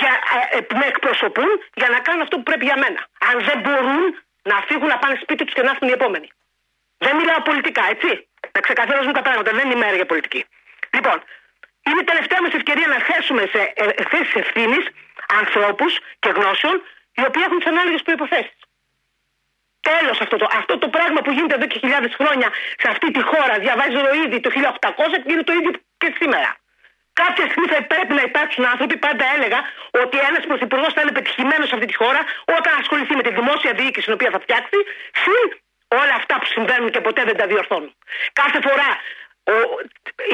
για, 0.00 0.12
ε, 0.50 0.60
που 0.60 0.76
με 0.80 0.86
εκπροσωπούν 0.92 1.50
για 1.80 1.88
να 1.94 1.98
κάνουν 2.06 2.22
αυτό 2.22 2.36
που 2.36 2.42
πρέπει 2.42 2.64
για 2.64 2.78
μένα. 2.82 3.00
Αν 3.28 3.36
δεν 3.48 3.58
μπορούν 3.60 4.04
να 4.50 4.56
φύγουν 4.68 4.88
να 4.94 4.98
πάνε 4.98 5.14
σπίτι 5.22 5.44
τους 5.44 5.54
και 5.54 5.62
να 5.62 5.70
έρθουν 5.70 5.88
οι 5.88 5.92
επόμενοι. 5.92 6.28
Δεν 7.04 7.16
μιλάω 7.16 7.40
πολιτικά, 7.50 7.82
έτσι. 7.94 8.10
Να 8.54 8.60
ξεκαθαρίζουν 8.60 9.12
τα 9.12 9.22
πράγματα. 9.22 9.50
Δεν 9.58 9.64
είναι 9.66 9.78
μέρα 9.84 9.96
για 10.00 10.06
πολιτική. 10.06 10.42
Λοιπόν, 10.96 11.16
είναι 11.86 12.00
η 12.00 12.04
τελευταία 12.04 12.40
μας 12.42 12.52
ευκαιρία 12.52 12.86
να 12.94 12.98
θέσουμε 13.08 13.42
σε 13.52 13.60
ε, 13.74 13.84
θέσεις 14.10 14.34
ευθύνης 14.34 14.84
ανθρώπους 15.40 15.92
και 16.18 16.30
γνώσεων 16.36 16.76
οι 17.16 17.22
οποίοι 17.28 17.42
έχουν 17.46 17.58
τις 17.58 17.66
ανάλογες 17.66 18.02
προποθέσει. 18.02 18.54
Τέλος 19.80 20.20
αυτό 20.20 20.36
το, 20.36 20.46
αυτό 20.60 20.78
το 20.78 20.88
πράγμα 20.88 21.20
που 21.22 21.30
γίνεται 21.30 21.54
εδώ 21.54 21.66
και 21.66 21.78
χιλιάδες 21.78 22.14
χρόνια 22.14 22.48
σε 22.82 22.88
αυτή 22.88 23.10
τη 23.10 23.22
χώρα, 23.22 23.54
διαβάζει 23.58 23.96
ήδη 24.24 24.40
το 24.40 24.50
1800 24.50 25.22
και 25.24 25.32
είναι 25.32 25.42
το 25.42 25.52
ίδιο 25.52 25.70
και 25.98 26.14
σήμερα. 26.18 26.56
Κάποια 27.20 27.44
στιγμή 27.50 27.66
θα 27.74 27.80
πρέπει 27.92 28.12
να 28.18 28.22
υπάρξουν 28.30 28.64
άνθρωποι, 28.72 28.96
πάντα 29.06 29.24
έλεγα 29.34 29.60
ότι 30.02 30.16
ένας 30.28 30.42
πρωθυπουργός 30.50 30.92
θα 30.96 31.00
είναι 31.00 31.12
πετυχημένος 31.18 31.66
σε 31.68 31.74
αυτή 31.74 31.86
τη 31.86 31.96
χώρα 32.02 32.20
όταν 32.58 32.72
ασχοληθεί 32.82 33.14
με 33.16 33.22
τη 33.26 33.30
δημόσια 33.38 33.72
διοίκηση 33.78 34.04
την 34.08 34.14
οποία 34.18 34.30
θα 34.34 34.40
φτιάξει, 34.44 34.78
συν 35.22 35.48
όλα 36.00 36.14
αυτά 36.20 36.34
που 36.40 36.46
συμβαίνουν 36.54 36.90
και 36.90 37.00
ποτέ 37.00 37.22
δεν 37.24 37.36
τα 37.36 37.46
διορθώνουν. 37.46 37.94
Κάθε 38.40 38.58
φορά 38.66 38.88
ο, 39.54 39.54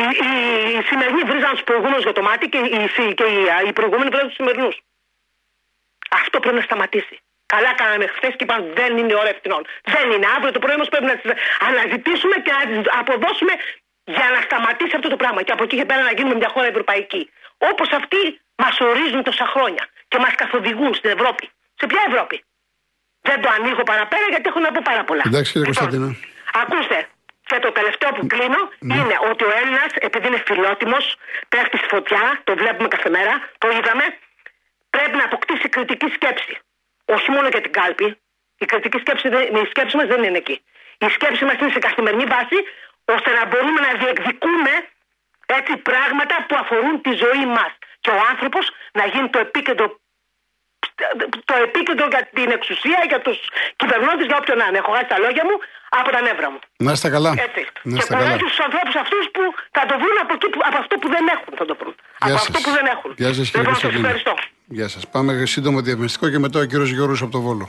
οι, 0.02 0.04
οι, 0.26 0.30
οι 0.78 0.82
σημερινοί 0.88 1.22
βρίζαν 1.30 1.52
τους 1.56 1.64
προηγούμενους 1.68 2.02
για 2.02 2.12
το 2.12 2.22
μάτι 2.22 2.48
και 2.48 2.58
οι, 2.58 3.14
και 3.14 3.24
οι, 3.24 3.38
οι 3.68 3.72
προηγούμενοι 3.72 4.08
βρίζαν 4.10 4.28
τους 4.28 4.36
σημερινούς. 4.36 4.76
Αυτό 6.10 6.40
πρέπει 6.40 6.56
να 6.56 6.62
σταματήσει. 6.62 7.16
Καλά 7.54 7.74
κάναμε 7.74 8.06
χθες 8.06 8.32
και 8.36 8.44
είπαν 8.44 8.60
δεν 8.74 8.90
είναι 8.98 9.14
ώρα 9.14 9.28
ευθυνών. 9.28 9.62
Δεν 9.94 10.10
είναι. 10.10 10.26
Αύριο 10.36 10.52
το 10.52 10.58
πρωί 10.58 10.74
όμως 10.74 10.88
πρέπει 10.88 11.04
να 11.04 11.16
τις 11.16 11.30
αναζητήσουμε 11.68 12.36
και 12.44 12.52
να 12.58 12.62
τις 12.70 12.92
αποδώσουμε 13.00 13.52
για 14.16 14.26
να 14.34 14.40
σταματήσει 14.46 14.94
αυτό 14.98 15.08
το 15.14 15.16
πράγμα. 15.22 15.40
Και 15.46 15.52
από 15.56 15.62
εκεί 15.66 15.76
και 15.80 15.84
πέρα 15.90 16.02
να 16.08 16.12
γίνουμε 16.16 16.34
μια 16.40 16.50
χώρα 16.54 16.66
ευρωπαϊκή. 16.74 17.22
Όπως 17.70 17.88
αυτοί 18.00 18.22
μας 18.62 18.74
ορίζουν 18.80 19.22
τόσα 19.28 19.46
χρόνια 19.54 19.84
και 20.10 20.18
μας 20.24 20.32
καθοδηγούν 20.40 20.92
στην 20.94 21.10
Ευρώπη. 21.16 21.44
Σε 21.80 21.86
ποια 21.90 22.02
Ευρώπη; 22.10 22.36
Δεν 23.28 23.40
το 23.42 23.48
ανοίγω 23.56 23.82
παραπέρα 23.90 24.26
γιατί 24.32 24.46
έχω 24.50 24.60
να 24.66 24.70
πω 24.74 24.80
πάρα 24.90 25.02
πολλά. 25.08 25.22
Εντάξει 25.26 25.52
κύριε 25.52 25.66
λοιπόν, 25.68 25.82
Κωνσταντίνα. 25.82 26.08
Ακούστε. 26.62 26.98
Και 27.50 27.58
το 27.66 27.70
τελευταίο 27.78 28.10
που 28.16 28.26
κλείνω 28.32 28.60
Ναι. 28.78 28.94
είναι 28.96 29.16
ότι 29.30 29.44
ο 29.44 29.52
Έλληνας, 29.60 29.90
επειδή 30.08 30.26
είναι 30.30 30.42
φιλότιμος, 30.48 31.04
πέφτει 31.48 31.76
στη 31.80 31.88
φωτιά, 31.94 32.22
το 32.44 32.52
βλέπουμε 32.60 32.88
κάθε 32.94 33.10
μέρα, 33.16 33.34
το 33.58 33.66
είδαμε, 33.76 34.04
πρέπει 34.90 35.16
να 35.20 35.24
αποκτήσει 35.24 35.68
κριτική 35.68 36.08
σκέψη. 36.16 36.52
Όχι 37.04 37.30
μόνο 37.30 37.48
για 37.48 37.60
την 37.60 37.72
κάλπη. 37.72 38.06
Η 38.58 38.64
κριτική 38.64 38.98
σκέψη, 38.98 39.28
δεν- 39.28 39.54
η 39.62 39.66
σκέψη 39.72 39.96
μας 39.96 40.06
δεν 40.12 40.22
είναι 40.22 40.36
εκεί. 40.44 40.56
Η 40.98 41.08
σκέψη 41.16 41.44
μας 41.44 41.54
είναι 41.60 41.70
σε 41.76 41.78
καθημερινή 41.78 42.24
βάση, 42.24 42.58
ώστε 43.14 43.30
να 43.38 43.42
μπορούμε 43.48 43.80
να 43.86 43.92
διεκδικούμε 44.00 44.72
έτσι 45.58 45.72
πράγματα 45.88 46.36
που 46.48 46.54
αφορούν 46.62 46.94
τη 47.06 47.12
ζωή 47.24 47.44
μας. 47.56 47.72
Και 48.02 48.10
ο 48.16 48.20
άνθρωπος 48.30 48.64
να 48.98 49.04
γίνει 49.12 49.28
το 49.34 49.38
επίκεντρο 49.46 49.86
το 51.50 51.54
επίκεντρο 51.66 52.06
για 52.14 52.22
την 52.36 52.48
εξουσία, 52.56 53.00
για 53.10 53.20
τους 53.26 53.38
κυβερνώντες, 53.80 54.24
για 54.30 54.36
όποιον 54.40 54.56
να 54.62 54.66
είναι. 54.68 54.78
Έχω 54.82 54.90
χάσει 54.94 55.08
τα 55.14 55.18
λόγια 55.24 55.44
μου 55.48 55.56
από 56.00 56.08
τα 56.14 56.20
νεύρα 56.26 56.48
μου. 56.52 56.58
Να 56.86 56.92
είστε 56.92 57.08
καλά. 57.16 57.30
Έτσι. 57.46 57.62
Να 57.82 57.92
και 57.92 57.98
είστε 58.00 58.14
καλά. 58.14 58.24
πολλοί 58.24 58.36
τους 58.44 58.58
ανθρώπους 58.66 58.94
αυτούς 59.04 59.24
που 59.34 59.42
θα 59.76 59.82
το 59.88 59.94
βρουν 60.02 60.16
από, 60.24 60.32
εκεί 60.38 60.48
που, 60.52 60.60
από 60.68 60.78
αυτό 60.82 60.94
που 61.00 61.08
δεν 61.14 61.24
έχουν. 61.34 61.52
Θα 61.60 61.64
το 61.70 61.74
βρουν. 61.80 61.94
Γεια 62.24 62.34
από 62.34 62.38
σας. 62.38 62.48
αυτό 62.48 62.58
που 62.64 62.70
δεν 62.76 62.86
έχουν. 62.94 63.10
Γεια 63.22 63.32
σας, 63.38 63.46
κύριε 63.50 63.60
λοιπόν, 63.60 63.74
σας 63.74 63.82
Κωνσταντίνε. 63.82 64.06
ευχαριστώ. 64.06 64.34
Γεια 64.78 64.88
σας. 64.94 65.02
Πάμε 65.14 65.30
σύντομο 65.54 65.78
διαβαστικό 65.80 66.26
και 66.32 66.38
μετά 66.38 66.58
ο 66.64 66.64
κύριος 66.70 66.90
Γιώργος 66.96 67.20
από 67.22 67.32
το 67.36 67.40
Βόλο. 67.46 67.66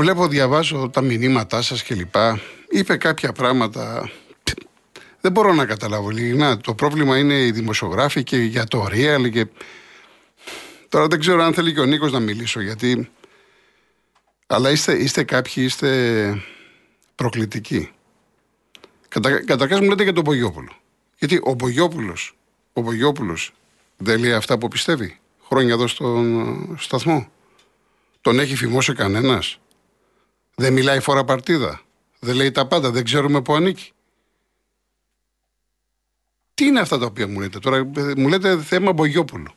Βλέπω, 0.00 0.28
διαβάζω 0.28 0.88
τα 0.92 1.00
μηνύματά 1.00 1.62
σας 1.62 1.82
και 1.82 1.94
λοιπά. 1.94 2.40
Είπε 2.68 2.96
κάποια 2.96 3.32
πράγματα. 3.32 4.10
Δεν 5.20 5.32
μπορώ 5.32 5.52
να 5.52 5.66
καταλάβω 5.66 6.10
ειλικρινά. 6.10 6.56
Το 6.56 6.74
πρόβλημα 6.74 7.18
είναι 7.18 7.34
οι 7.34 7.50
δημοσιογράφοι 7.50 8.22
και 8.22 8.36
για 8.36 8.64
το 8.64 8.86
real 8.90 9.30
και... 9.32 9.46
Τώρα 10.88 11.06
δεν 11.06 11.20
ξέρω 11.20 11.42
αν 11.42 11.54
θέλει 11.54 11.74
και 11.74 11.80
ο 11.80 11.84
Νίκος 11.84 12.12
να 12.12 12.20
μιλήσω 12.20 12.60
γιατί... 12.60 13.10
Αλλά 14.46 14.70
είστε, 14.70 14.92
είστε 14.92 15.24
κάποιοι, 15.24 15.54
είστε 15.56 16.42
προκλητικοί. 17.14 17.90
Κατα, 19.08 19.44
καταρχάς 19.44 19.80
μου 19.80 19.88
λέτε 19.88 20.02
για 20.02 20.12
τον 20.12 20.24
Πογιόπουλο. 20.24 20.72
Γιατί 21.18 21.40
ο 21.42 21.56
Πογιόπουλος, 21.56 22.36
ο 22.72 22.82
Πογιόπουλος 22.82 23.52
δεν 23.96 24.20
λέει 24.20 24.32
αυτά 24.32 24.58
που 24.58 24.68
πιστεύει; 24.68 25.18
Χρόνια 25.48 25.72
εδώ 25.72 25.86
στον 25.86 26.40
ε, 26.40 26.74
σταθμό. 26.78 27.28
Τον 28.20 28.38
έχει 28.38 28.56
φημώσει 28.56 28.92
κανένας; 28.92 29.60
Δεν 30.60 30.72
μιλάει 30.72 31.00
φορά 31.00 31.24
παρτίδα. 31.24 31.80
Δεν 32.18 32.34
λέει 32.34 32.50
τα 32.50 32.66
πάντα. 32.66 32.90
Δεν 32.90 33.04
ξέρουμε 33.04 33.42
που 33.42 33.54
ανήκει. 33.54 33.92
Τι 36.54 36.64
είναι 36.64 36.80
αυτά 36.80 36.98
τα 36.98 37.06
οποία 37.06 37.28
μου 37.28 37.40
λέτε 37.40 37.58
τώρα, 37.58 37.76
ε, 37.76 38.12
μου 38.16 38.28
λέτε 38.28 38.62
θέμα 38.62 38.92
Μπογιόπουλου. 38.92 39.52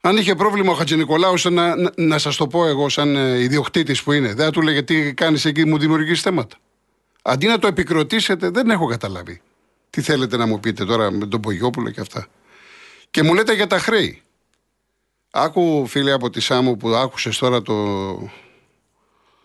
Αν 0.00 0.16
είχε 0.16 0.34
πρόβλημα 0.34 0.72
ο 0.72 0.74
Χατζη 0.74 0.96
Νικολάου, 0.96 1.34
να, 1.42 1.76
να, 1.76 1.92
να 1.96 2.18
σας 2.18 2.36
το 2.36 2.46
πω 2.46 2.66
εγώ, 2.66 2.88
σαν 2.88 3.16
ε, 3.16 3.38
ιδιοκτήτης 3.38 4.02
που 4.02 4.12
είναι, 4.12 4.34
δεν 4.34 4.44
θα 4.44 4.50
του 4.50 4.62
λέγε 4.62 4.82
τι 4.82 5.14
κάνεις 5.14 5.44
εκεί, 5.44 5.64
μου 5.64 5.78
δημιουργείς 5.78 6.20
θέματα. 6.20 6.56
Αντί 7.22 7.46
να 7.46 7.58
το 7.58 7.66
επικροτήσετε, 7.66 8.50
δεν 8.50 8.70
έχω 8.70 8.86
καταλάβει. 8.86 9.40
Τι 9.90 10.00
θέλετε 10.00 10.36
να 10.36 10.46
μου 10.46 10.60
πείτε 10.60 10.84
τώρα 10.84 11.10
με 11.10 11.26
τον 11.26 11.40
Μπογιόπουλο 11.40 11.90
και 11.90 12.00
αυτά. 12.00 12.26
Και 13.10 13.22
μου 13.22 13.34
λέτε 13.34 13.54
για 13.54 13.66
τα 13.66 13.78
χρέη. 13.78 14.22
Άκου 15.30 15.86
φίλε 15.86 16.12
από 16.12 16.30
τη 16.30 16.40
Σάμου 16.40 16.76
που 16.76 16.88
άκουσες 16.88 17.38
τώρα 17.38 17.62
το... 17.62 17.74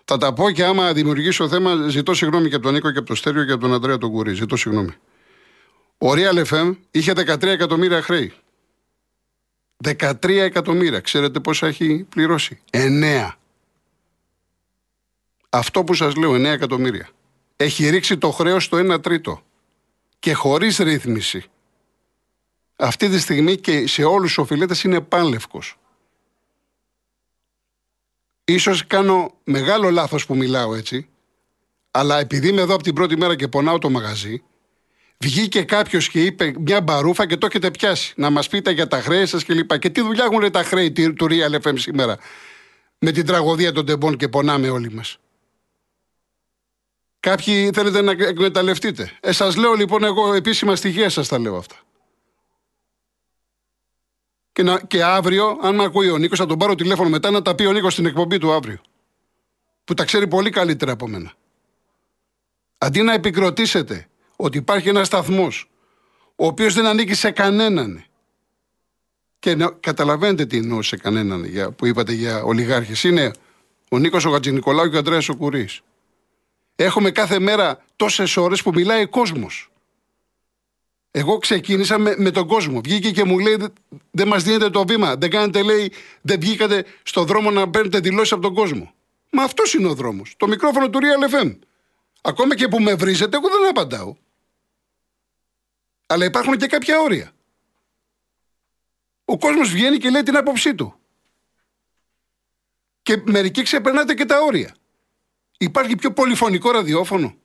Θα 0.09 0.17
τα 0.17 0.33
πω 0.33 0.51
και 0.51 0.63
άμα 0.63 0.93
δημιουργήσω 0.93 1.47
θέμα 1.49 1.87
ζητώ 1.87 2.13
συγγνώμη 2.13 2.49
και 2.49 2.55
από 2.55 2.63
τον 2.63 2.73
Νίκο 2.73 2.91
και 2.91 2.97
από 2.97 3.07
τον 3.07 3.15
Στέριο 3.15 3.45
και 3.45 3.51
από 3.51 3.61
τον 3.61 3.73
Αντρέα 3.73 3.97
τον 3.97 4.11
Κουρί. 4.11 4.33
Ζητώ 4.33 4.55
συγγνώμη. 4.55 4.91
Ο 5.97 6.11
Real 6.11 6.45
FM 6.45 6.75
είχε 6.91 7.13
13 7.15 7.43
εκατομμύρια 7.43 8.01
χρέη. 8.01 8.33
13 9.83 10.13
εκατομμύρια. 10.29 10.99
Ξέρετε 10.99 11.39
πόσα 11.39 11.67
έχει 11.67 12.05
πληρώσει; 12.09 12.59
9. 12.71 13.31
Αυτό 15.49 15.83
που 15.83 15.93
σας 15.93 16.15
λέω, 16.15 16.33
9 16.33 16.43
εκατομμύρια. 16.43 17.09
Έχει 17.55 17.89
ρίξει 17.89 18.17
το 18.17 18.31
χρέος 18.31 18.63
στο 18.63 18.77
1 18.77 19.01
τρίτο. 19.01 19.41
Και 20.19 20.33
χωρίς 20.33 20.77
ρύθμιση. 20.77 21.43
Αυτή 22.75 23.09
τη 23.09 23.19
στιγμή 23.19 23.55
και 23.55 23.87
σε 23.87 24.03
όλους 24.03 24.27
τους 24.27 24.37
οφειλέτες 24.37 24.83
είναι 24.83 25.01
πάνλευκος. 25.01 25.77
Ίσως 28.49 28.87
κάνω 28.87 29.33
μεγάλο 29.43 29.89
λάθος 29.89 30.25
που 30.25 30.35
μιλάω 30.35 30.75
έτσι, 30.75 31.09
αλλά 31.91 32.19
επειδή 32.19 32.47
είμαι 32.47 32.61
εδώ 32.61 32.73
από 32.73 32.83
την 32.83 32.93
πρώτη 32.93 33.17
μέρα 33.17 33.35
και 33.35 33.47
πονάω 33.47 33.77
το 33.77 33.89
μαγαζί, 33.89 34.43
βγήκε 35.17 35.63
κάποιος 35.63 36.09
και 36.09 36.23
είπε 36.23 36.53
μια 36.59 36.81
μπαρούφα 36.81 37.27
και 37.27 37.37
το 37.37 37.45
έχετε 37.45 37.71
πιάσει. 37.71 38.13
Να 38.15 38.29
μας 38.29 38.47
πείτε 38.47 38.71
για 38.71 38.87
τα 38.87 39.01
χρέη 39.01 39.25
σας 39.25 39.45
κλπ. 39.45 39.77
Και 39.77 39.89
τι 39.89 40.01
δουλειά 40.01 40.23
έχουν 40.23 40.39
ρε, 40.39 40.49
τα 40.49 40.63
χρέη 40.63 40.91
του 40.91 41.13
του 41.13 41.27
Real 41.29 41.61
FM 41.61 41.73
σήμερα; 41.75 42.17
Με 42.99 43.11
την 43.11 43.25
τραγωδία 43.25 43.71
των 43.71 43.85
τεμπών 43.85 44.17
και 44.17 44.27
πονάμε 44.27 44.69
όλοι 44.69 44.91
μας. 44.91 45.17
Κάποιοι 47.19 47.71
θέλετε 47.73 48.01
να 48.01 48.11
εκμεταλλευτείτε. 48.11 49.11
Ε, 49.19 49.31
σας 49.31 49.55
λέω 49.55 49.73
λοιπόν 49.73 50.03
εγώ 50.03 50.33
επίσημα 50.33 50.75
στοιχεία 50.75 51.09
σας 51.09 51.27
τα 51.27 51.39
λέω 51.39 51.55
αυτά. 51.55 51.75
Και, 54.57 54.63
να, 54.63 54.79
και 54.79 55.03
αύριο, 55.03 55.57
αν 55.61 55.75
με 55.75 55.83
ακούει 55.83 56.09
ο 56.09 56.17
Νίκος, 56.17 56.39
θα 56.39 56.45
τον 56.45 56.57
πάρω 56.57 56.75
τηλέφωνο 56.75 57.09
μετά 57.09 57.31
να 57.31 57.41
τα 57.41 57.55
πει 57.55 57.65
ο 57.65 57.71
Νίκος 57.71 57.93
στην 57.93 58.05
εκπομπή 58.05 58.37
του 58.37 58.51
αύριο. 58.51 58.81
Που 59.83 59.93
τα 59.93 60.03
ξέρει 60.05 60.27
πολύ 60.27 60.49
καλύτερα 60.49 60.91
από 60.91 61.07
μένα. 61.07 61.33
Αντί 62.77 63.01
να 63.01 63.13
επικροτήσετε 63.13 64.07
ότι 64.35 64.57
υπάρχει 64.57 64.89
ένας 64.89 65.07
σταθμός 65.07 65.69
ο 66.35 66.45
οποίος 66.45 66.73
δεν 66.73 66.85
ανήκει 66.85 67.13
σε 67.13 67.31
κανέναν. 67.31 68.03
Και 69.39 69.55
να, 69.55 69.69
καταλαβαίνετε 69.69 70.45
τι 70.45 70.57
εννοώ 70.57 70.81
σε 70.81 70.97
κανέναν 70.97 71.45
για, 71.45 71.71
που 71.71 71.85
είπατε 71.85 72.11
για 72.11 72.43
ολιγάρχες. 72.43 73.03
Είναι 73.03 73.31
ο 73.89 73.97
Νίκος 73.97 74.25
ο 74.25 74.29
Γατζηνικολάου 74.29 74.89
και 74.89 74.95
ο 74.95 74.99
Αντρέα 74.99 75.19
ο 75.29 75.35
Κουρής. 75.35 75.81
Έχουμε 76.75 77.11
κάθε 77.11 77.39
μέρα 77.39 77.83
τόσες 77.95 78.37
ώρες 78.37 78.61
που 78.61 78.71
μιλάει 78.73 79.03
ο 79.03 79.09
κόσμος. 79.09 79.71
Εγώ 81.17 81.37
ξεκίνησα 81.37 81.97
με, 81.97 82.15
με 82.17 82.31
τον 82.31 82.47
κόσμο. 82.47 82.81
Βγήκε 82.81 83.11
και 83.11 83.23
μου 83.23 83.39
λέει: 83.39 83.55
Δεν 83.55 83.73
δε 84.11 84.25
μας 84.25 84.43
δίνετε 84.43 84.69
το 84.69 84.85
βήμα. 84.85 85.15
Δεν 85.15 85.29
κάνετε, 85.29 85.63
λέει, 85.63 85.91
δεν 86.21 86.39
βγήκατε 86.39 86.85
στον 87.03 87.25
δρόμο 87.25 87.51
να 87.51 87.69
παίρνετε 87.69 87.99
δηλώσεις 87.99 88.31
από 88.31 88.41
τον 88.41 88.53
κόσμο. 88.53 88.93
Μα 89.31 89.43
αυτός 89.43 89.73
είναι 89.73 89.87
ο 89.87 89.93
δρόμος. 89.93 90.33
Το 90.37 90.47
μικρόφωνο 90.47 90.89
του 90.89 90.99
Real 90.99 91.33
FM. 91.33 91.59
Ακόμα 92.21 92.55
και 92.55 92.67
που 92.67 92.81
με 92.81 92.93
βρίζετε, 92.95 93.37
εγώ 93.37 93.49
δεν 93.49 93.69
απαντάω. 93.69 94.15
Αλλά 96.05 96.25
υπάρχουν 96.25 96.57
και 96.57 96.67
κάποια 96.67 96.99
όρια. 96.99 97.31
Ο 99.25 99.37
κόσμος 99.37 99.69
βγαίνει 99.69 99.97
και 99.97 100.09
λέει 100.09 100.23
την 100.23 100.37
άποψή 100.37 100.75
του. 100.75 100.99
Και 103.01 103.21
μερικοί 103.25 103.61
ξεπερνάτε 103.61 104.13
και 104.13 104.25
τα 104.25 104.41
όρια. 104.41 104.75
Υπάρχει 105.57 105.95
πιο 105.95 106.13
πολυφωνικό 106.13 106.71
ραδιόφωνο. 106.71 107.35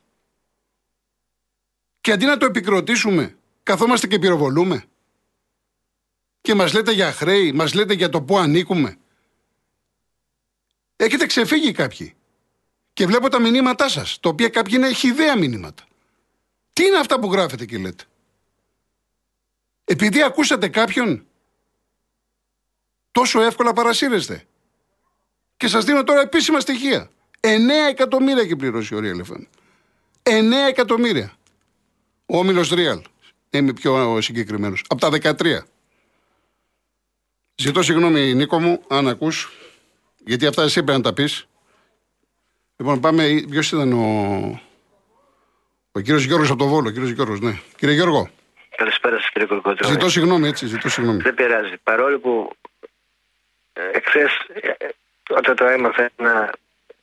Και 2.01 2.13
αντί 2.13 2.25
να 2.25 2.37
το 2.37 2.47
επικροτήσουμε, 2.47 3.37
καθόμαστε 3.63 4.07
και 4.07 4.19
πυροβολούμε. 4.19 4.85
Και 6.41 6.55
μας 6.55 6.73
λέτε 6.73 6.93
για 6.93 7.13
χρέη, 7.13 7.53
μας 7.53 7.75
λέτε 7.75 7.95
για 7.95 8.09
το 8.09 8.23
πού 8.23 8.39
ανήκουμε. 8.39 8.97
Έχετε 10.97 11.27
ξεφύγει 11.27 11.73
κάποιοι. 11.73 12.15
Και 12.93 13.07
βλέπω 13.07 13.29
τα 13.29 13.41
μηνύματά 13.41 13.89
σας, 13.89 14.21
τα 14.21 14.29
οποία 14.29 14.49
κάποιοι 14.49 14.73
είναι 14.77 14.93
χιδέα 14.93 15.39
μηνύματα. 15.39 15.85
Τι 16.73 16.85
είναι 16.85 16.99
αυτά 16.99 17.21
που 17.21 17.33
γράφετε 17.33 17.65
και 17.65 17.79
λέτε; 17.79 18.05
Επειδή 19.85 20.23
ακούσατε 20.23 20.69
κάποιον, 20.69 21.27
τόσο 23.11 23.41
εύκολα 23.41 23.73
παρασύρεστε. 23.73 24.47
Και 25.57 25.69
σας 25.69 25.85
δίνω 25.85 26.05
τώρα 26.05 26.21
επίσημα 26.21 26.61
στοιχεία. 26.61 27.11
9 27.41 27.89
εκατομμύρια 27.89 28.43
έχει 28.43 28.57
πληρώσει 28.57 28.95
ο 28.95 28.99
Real 29.03 29.33
FM. 29.33 29.47
9 30.23 30.69
εκατομμύρια. 30.69 31.37
Ο 32.27 32.39
Όμιλος 32.39 32.73
Real. 32.75 33.03
Είμαι 33.55 33.73
πιο 33.73 34.21
συγκεκριμένος. 34.21 34.85
Από 34.89 35.01
τα 35.01 35.11
13. 35.11 35.59
Ζητώ 37.55 37.83
συγγνώμη 37.83 38.35
Νίκο 38.35 38.61
μου, 38.61 38.83
αν 38.89 39.09
ακούς, 39.09 39.51
γιατί 40.19 40.47
αυτά 40.47 40.63
εσύ 40.63 40.83
πρέπει 40.83 40.99
να 40.99 41.05
τα 41.05 41.13
πεις. 41.13 41.47
Λοιπόν, 42.77 43.01
πάμε. 43.01 43.45
Ποιος 43.51 43.73
ήταν 43.73 43.93
ο. 43.93 44.61
Ο 45.93 46.01
κύριος 46.01 46.25
Γιώργος 46.25 46.51
από 46.51 46.59
το 46.59 46.67
Βόλο. 46.67 46.91
Κύριος 46.91 47.11
Γιώργος, 47.11 47.41
ναι. 47.41 47.59
Κύριε 47.77 47.95
Γιώργο, 47.95 48.31
Καλησπέρα 48.77 49.17
σας 49.21 49.31
κύριε 49.31 49.47
Κορκοτρό. 49.47 49.89
ζητώ 49.89 50.09
συγγνώμη 50.09 50.49
έτσι, 50.49 50.67
ζητώ 50.67 50.89
συγγνώμη. 50.89 51.23
Δεν 51.23 51.35
πειράζει. 51.35 51.77
Παρόλο 51.83 52.19
που 52.19 52.57
ε, 53.73 53.83
εχθέ 53.93 54.29
όταν 55.29 55.57
το 55.57 55.65
έμαθα 55.65 56.11
να 56.17 56.51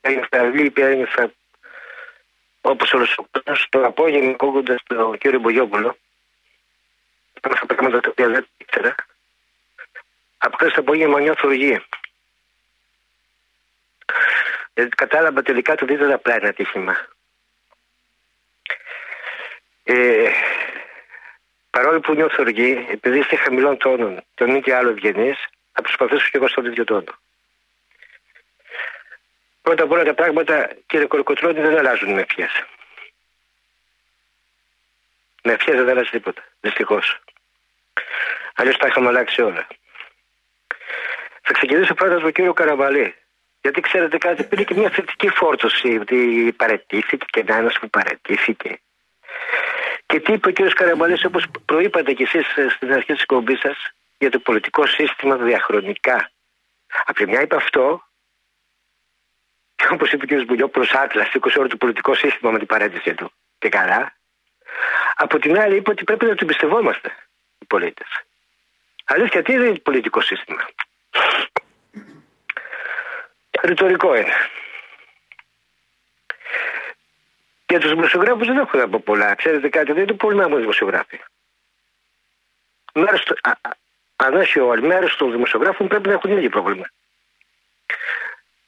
ένιωθα 0.00 0.42
λύπη, 0.42 0.82
ένιωθα 0.82 1.32
όπως 2.60 2.92
όλος 2.92 3.18
ο 3.18 3.24
κόσμος. 3.30 3.66
Το 3.70 3.84
απόγευμα 3.84 4.30
ακούγοντα 4.30 4.80
τον 4.86 5.18
κύριο 5.18 5.40
Μπογιόπουλο, 5.40 5.78
πάνω 5.78 5.96
στα 5.96 6.09
πράγματα 7.80 8.00
τα 8.00 8.10
οποία 8.10 8.28
δεν 8.28 8.46
ήξερα, 8.56 8.94
Χθες 10.60 10.72
το 10.72 10.80
απόγευμα 10.80 11.20
νιώθω 11.20 11.48
οργή. 11.48 11.84
Γιατί 14.74 14.96
κατάλαβα 14.96 15.42
τελικά 15.42 15.74
το 15.74 15.86
δεν 15.86 16.12
απλά 16.12 16.34
ένα 16.34 16.48
ατύχημα. 16.48 17.08
Ε, 19.82 20.30
παρόλο 21.70 22.00
που 22.00 22.14
νιώθω 22.14 22.36
οργή, 22.38 22.86
επειδή 22.90 23.18
είστε 23.18 23.36
χαμηλών 23.36 23.78
τόνων, 23.78 24.24
τον 24.34 24.54
ίδιο 24.54 24.76
άλλο 24.76 24.90
ευγενή, 24.90 25.34
θα 25.72 25.82
προσπαθήσω 25.82 26.28
και 26.30 26.36
εγώ 26.36 26.48
στον 26.48 26.64
ίδιο 26.64 26.84
τόνο. 26.84 27.18
Πρώτα 29.62 29.82
απ' 29.82 29.90
όλα 29.90 30.04
τα 30.04 30.14
πράγματα, 30.14 30.70
κύριε 30.86 31.06
Κορκοτρόνη, 31.06 31.60
δεν 31.60 31.78
αλλάζουν 31.78 32.12
με 32.12 32.20
ευχές. 32.20 32.64
Με 35.42 35.52
ευχές 35.52 35.76
δεν 35.76 35.88
αλλάζει 35.88 36.10
τίποτα. 36.10 36.44
Δυστυχώς. 36.60 37.20
Αλλιώς 38.54 38.76
τα 38.76 38.86
είχαμε 38.86 39.08
αλλάξει 39.08 39.42
όλα. 39.42 39.66
Θα 41.42 41.52
ξεκινήσω 41.52 41.94
πρώτα 41.94 42.12
από 42.12 42.22
τον 42.22 42.32
κύριο 42.32 42.52
Καραβαλή. 42.52 43.14
Γιατί 43.60 43.80
ξέρετε 43.80 44.18
κάτι, 44.18 44.44
πήρε 44.44 44.64
και 44.64 44.74
μια 44.74 44.90
θετική 44.90 45.28
φόρτωση 45.28 45.98
ότι 46.00 46.52
παρετήθηκε 46.56 47.26
και 47.30 47.44
ένας 47.46 47.78
που 47.78 47.90
παρετήθηκε. 47.90 48.80
Και 50.06 50.20
τι 50.20 50.32
είπε 50.32 50.48
ο 50.48 50.50
κύριος 50.52 50.74
Καραμπαλή, 50.74 51.26
όπως 51.26 51.44
προείπατε 51.64 52.12
κι 52.12 52.22
εσείς 52.22 52.46
στην 52.74 52.92
αρχή 52.92 53.12
της 53.12 53.22
εκπομπής 53.22 53.58
σας, 53.58 53.76
για 54.18 54.30
το 54.30 54.38
πολιτικό 54.38 54.86
σύστημα 54.86 55.36
διαχρονικά. 55.36 56.30
Από 57.04 57.18
τη 57.18 57.26
μια 57.26 57.42
είπε 57.42 57.56
αυτό, 57.56 58.02
και 59.74 59.86
όπως 59.90 60.12
είπε 60.12 60.34
ο 60.34 60.38
κ. 60.38 60.44
Μπουλιόπουλο, 60.44 60.86
άτλας, 60.92 61.28
σήκωσε 61.28 61.58
όλο 61.58 61.68
το 61.68 61.76
πολιτικό 61.76 62.14
σύστημα 62.14 62.50
με 62.50 62.58
την 62.58 62.66
παρέτησή 62.66 63.14
του. 63.14 63.32
Και 63.58 63.68
καλά. 63.68 64.12
Από 65.14 65.38
την 65.38 65.58
άλλη 65.58 65.76
είπε 65.76 65.90
ότι 65.90 66.04
πρέπει 66.04 66.24
να 66.24 66.34
του 66.34 66.44
εμπιστευόμαστε 66.44 67.14
οι 67.58 67.64
πολίτες. 67.64 68.08
Αλήθεια, 69.12 69.42
τι 69.42 69.52
είναι 69.52 69.72
το 69.72 69.80
πολιτικό 69.80 70.20
σύστημα; 70.20 70.68
Ρητορικό 73.62 74.14
είναι. 74.14 74.34
Για 77.68 77.80
τους 77.80 77.90
δημοσιογράφους 77.90 78.46
δεν 78.46 78.56
έχω 78.58 78.76
να 78.76 78.88
πω 78.88 79.00
πολλά. 79.00 79.34
Ξέρετε 79.34 79.68
κάτι, 79.68 79.86
δεν 79.86 79.96
είναι 79.96 80.06
το 80.06 80.14
πρόβλημα 80.14 80.48
μου 80.48 80.56
δημοσιογράφοι. 80.56 81.20
Μέρος, 82.94 83.22
α, 83.40 83.52
αν 84.16 84.34
όχι 84.34 84.58
όλοι, 84.58 84.82
μέρος 84.82 85.16
των 85.16 85.30
δημοσιογράφων 85.30 85.88
πρέπει 85.88 86.08
να 86.08 86.14
έχουν 86.14 86.30
ίδιο 86.30 86.48
πρόβλημα. 86.48 86.90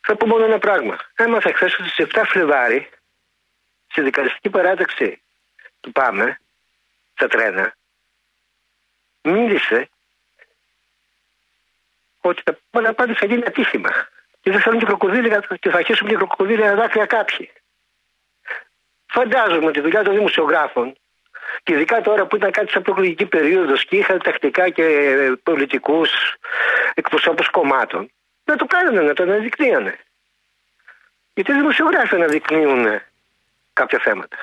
Θα 0.01 0.17
πω 0.17 0.27
μόνο 0.27 0.45
ένα 0.45 0.59
πράγμα. 0.59 0.99
Έμαθα 1.15 1.53
χθες 1.53 1.79
ότι 1.79 1.89
στις 1.89 2.07
7 2.15 2.23
Φλεβάρι, 2.27 2.91
στη 3.87 4.01
δικαστική 4.03 4.51
παράταξη 4.51 5.23
του 5.81 5.93
Πάμε, 5.93 6.41
στα 7.15 7.29
τρένα, 7.29 7.77
μίλησε 9.23 9.91
ότι 12.29 12.43
τα 12.43 12.59
πάντα 12.71 12.93
πάντα 12.95 13.15
θα 13.15 13.27
γίνει 13.27 13.43
ατύχημα. 13.47 13.91
Και 14.41 14.51
δεν 14.51 14.61
θέλουν 14.61 14.79
και 14.79 14.87
κροκοδίλια 14.87 15.45
και 15.61 15.71
θα 15.71 15.77
αρχίσουν 15.77 16.09
και 16.09 16.15
κροκοδίλια 16.15 16.75
δάκρυα 16.75 17.07
κάποιοι. 17.07 17.51
Φαντάζομαι 19.07 19.67
ότι 19.67 19.79
η 19.79 19.83
δουλειά 19.83 20.03
των 20.03 20.15
δημοσιογράφων 20.15 20.97
και 21.63 21.73
ειδικά 21.73 22.01
τώρα 22.01 22.27
που 22.27 22.37
ήταν 22.37 22.51
κάτι 22.51 22.71
σαν 22.71 22.83
προεκλογική 22.83 23.27
περίοδος 23.27 23.85
και 23.85 23.97
είχαν 23.97 24.23
τακτικά 24.23 24.71
και 24.71 24.87
πολιτικούς 25.43 26.11
εκπροσώπους 26.95 27.49
κομμάτων, 27.49 28.11
να 28.45 28.57
το 28.57 28.67
κάνανε, 28.67 29.01
να 29.01 29.15
το 29.15 29.23
αναδεικνύανε. 29.23 29.99
Γιατί 31.35 31.51
οι 31.51 31.55
δημοσιογράφοι 31.55 32.15
αναδεικνύουν 32.15 33.01
κάποια 33.73 33.99
θέματα. 33.99 34.37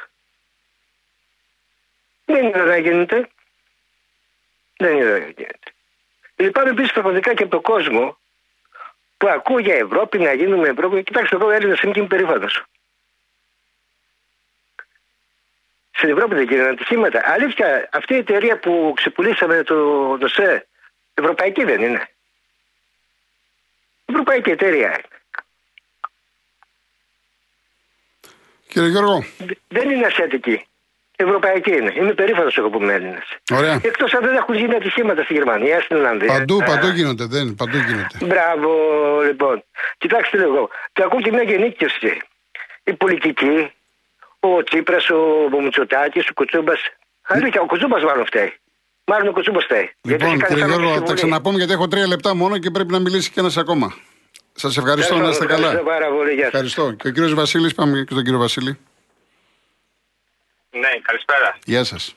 Δεν 2.26 2.46
είναι 2.46 2.64
να 2.64 2.78
γίνεται. 2.78 3.30
Δεν 4.78 4.96
είναι 4.96 5.12
να 5.12 5.18
γίνεται. 5.18 5.74
Λυπάμαι 6.40 6.70
επίσης 6.70 6.92
πραγματικά 6.92 7.34
και 7.34 7.44
από 7.44 7.52
τον 7.52 7.62
κόσμο 7.62 8.18
που 9.18 9.28
ακούει 9.30 9.62
για 9.62 9.76
Ευρώπη, 9.76 10.18
να 10.18 10.34
γίνουμε 10.34 10.68
Ευρώπη. 10.68 11.04
Κοιτάξτε, 11.04 11.36
εγώ 11.36 11.50
Έλληνας 11.50 11.82
είμαι 11.82 11.94
και 11.94 12.00
είμαι 12.00 12.08
περήφανος. 12.08 12.64
Στην 15.92 16.10
Ευρώπη 16.10 16.36
δεν 16.36 16.44
γίνανε 16.44 16.70
ατυχήματα. 16.70 17.22
Αλήθεια, 17.26 17.90
αυτή 17.92 18.14
η 18.14 18.18
εταιρεία 18.18 18.60
που 18.60 18.94
ξεπουλήσαμε 18.96 19.64
το 19.64 19.76
ΝΟΣΕ, 20.18 20.68
ευρωπαϊκή 21.14 21.64
δεν 21.64 21.82
είναι. 21.82 22.10
Ευρωπαϊκή 24.06 24.50
εταιρεία 24.50 24.88
είναι. 24.88 25.20
Κύριε 28.68 28.90
Γιώργο. 28.90 29.24
Δεν 29.68 29.90
είναι 29.90 30.06
ασιατική. 30.06 30.69
Ευρωπαϊκή 31.26 31.72
είναι. 31.72 31.94
Είμαι 31.98 32.14
περήφανος 32.14 32.58
εγώ 32.58 32.70
που 32.70 32.82
είμαι 32.82 32.94
Έλληνας. 32.94 33.28
Ωραία. 33.52 33.80
Εκτός 33.84 34.14
αν 34.14 34.22
δεν 34.26 34.36
έχουν 34.36 34.56
γίνει 34.56 34.76
ατυχήματα 34.76 35.24
στη 35.24 35.34
Γερμανία, 35.34 35.82
στην 35.82 35.96
Ολλανδία. 35.96 36.34
Παντού, 36.34 36.58
παντού 36.66 36.88
γίνονται. 36.88 37.26
Δεν, 37.26 37.56
παντού 37.56 37.78
γίνονται. 37.78 38.18
Μπράβο, 38.26 38.70
λοιπόν. 39.28 39.64
Κοιτάξτε 39.98 40.38
λίγο. 40.38 40.70
Και 40.94 41.04
ακούω 41.04 41.22
και 41.22 41.32
μια 41.32 41.44
γενίκευση. 41.44 42.22
Η 42.84 42.94
πολιτική, 42.94 43.72
ο 44.40 44.64
Τσίπρας, 44.64 45.10
ο 45.10 45.20
Μουτσοτάκη, 45.62 46.20
ο 46.20 46.34
Κουτσούμπας. 46.34 46.80
Αλήθεια, 47.22 47.62
ο 47.62 47.66
Κουτσούμπας 47.66 48.04
μάλλον 48.04 48.26
φταίει. 48.26 48.54
Μάλλον 49.06 49.28
ο 49.28 49.32
Κουτσούμπας 49.32 49.64
φταίει. 49.64 49.92
Λοιπόν, 50.02 50.42
κύριε 50.48 50.66
Γιώργο, 50.66 50.94
θα 50.94 51.04
τα 51.04 51.14
ξαναπούμε 51.14 51.58
γιατί 51.58 51.74
έχω 51.74 51.88
τρία 51.88 52.08
λεπτά 52.08 52.36
μόνο 52.36 52.58
και 52.58 52.70
πρέπει 52.70 52.92
να 52.92 53.00
μιλήσει 53.00 53.32
και 53.32 53.40
ένας 53.40 53.58
ακόμα. 53.58 53.94
Σας 54.54 54.78
ευχαριστώ, 54.78 55.18
να 55.18 55.30
είστε 55.30 55.46
καλά. 55.46 55.68
Ευχαριστώ 55.68 55.90
πάρα 55.90 56.08
πολύ. 56.10 56.34
Γεια 56.34 56.44
σας. 56.44 56.54
Ευχαριστώ. 56.54 56.92
Και 56.92 57.08
ο 57.08 57.12
κύριος 57.12 57.34
Βασίλης, 57.34 57.74
πάμε 57.74 57.98
και 57.98 58.12
στον 58.12 58.24
κύριο 58.24 58.40
Βασίλη. 58.40 58.78
Ναι, 60.84 60.92
καλησπέρα. 61.02 61.58
Γεια 61.64 61.84
σας. 61.84 62.16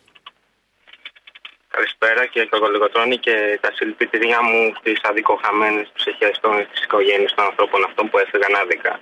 Καλησπέρα 1.68 2.26
και 2.26 2.46
το 2.46 2.58
Κολοκοτρόνη 2.58 3.16
και 3.18 3.58
τα 3.62 3.70
συλληπιτήριά 3.74 4.42
μου 4.42 4.72
στι 4.78 4.96
αδικοχαμένες 5.02 5.86
ψυχές 5.94 6.38
των 6.40 6.68
της 6.72 6.82
οικογένειας 6.84 7.34
των 7.34 7.44
ανθρώπων 7.44 7.84
αυτών 7.84 8.10
που 8.10 8.18
έφυγαν 8.18 8.54
άδικα. 8.62 9.00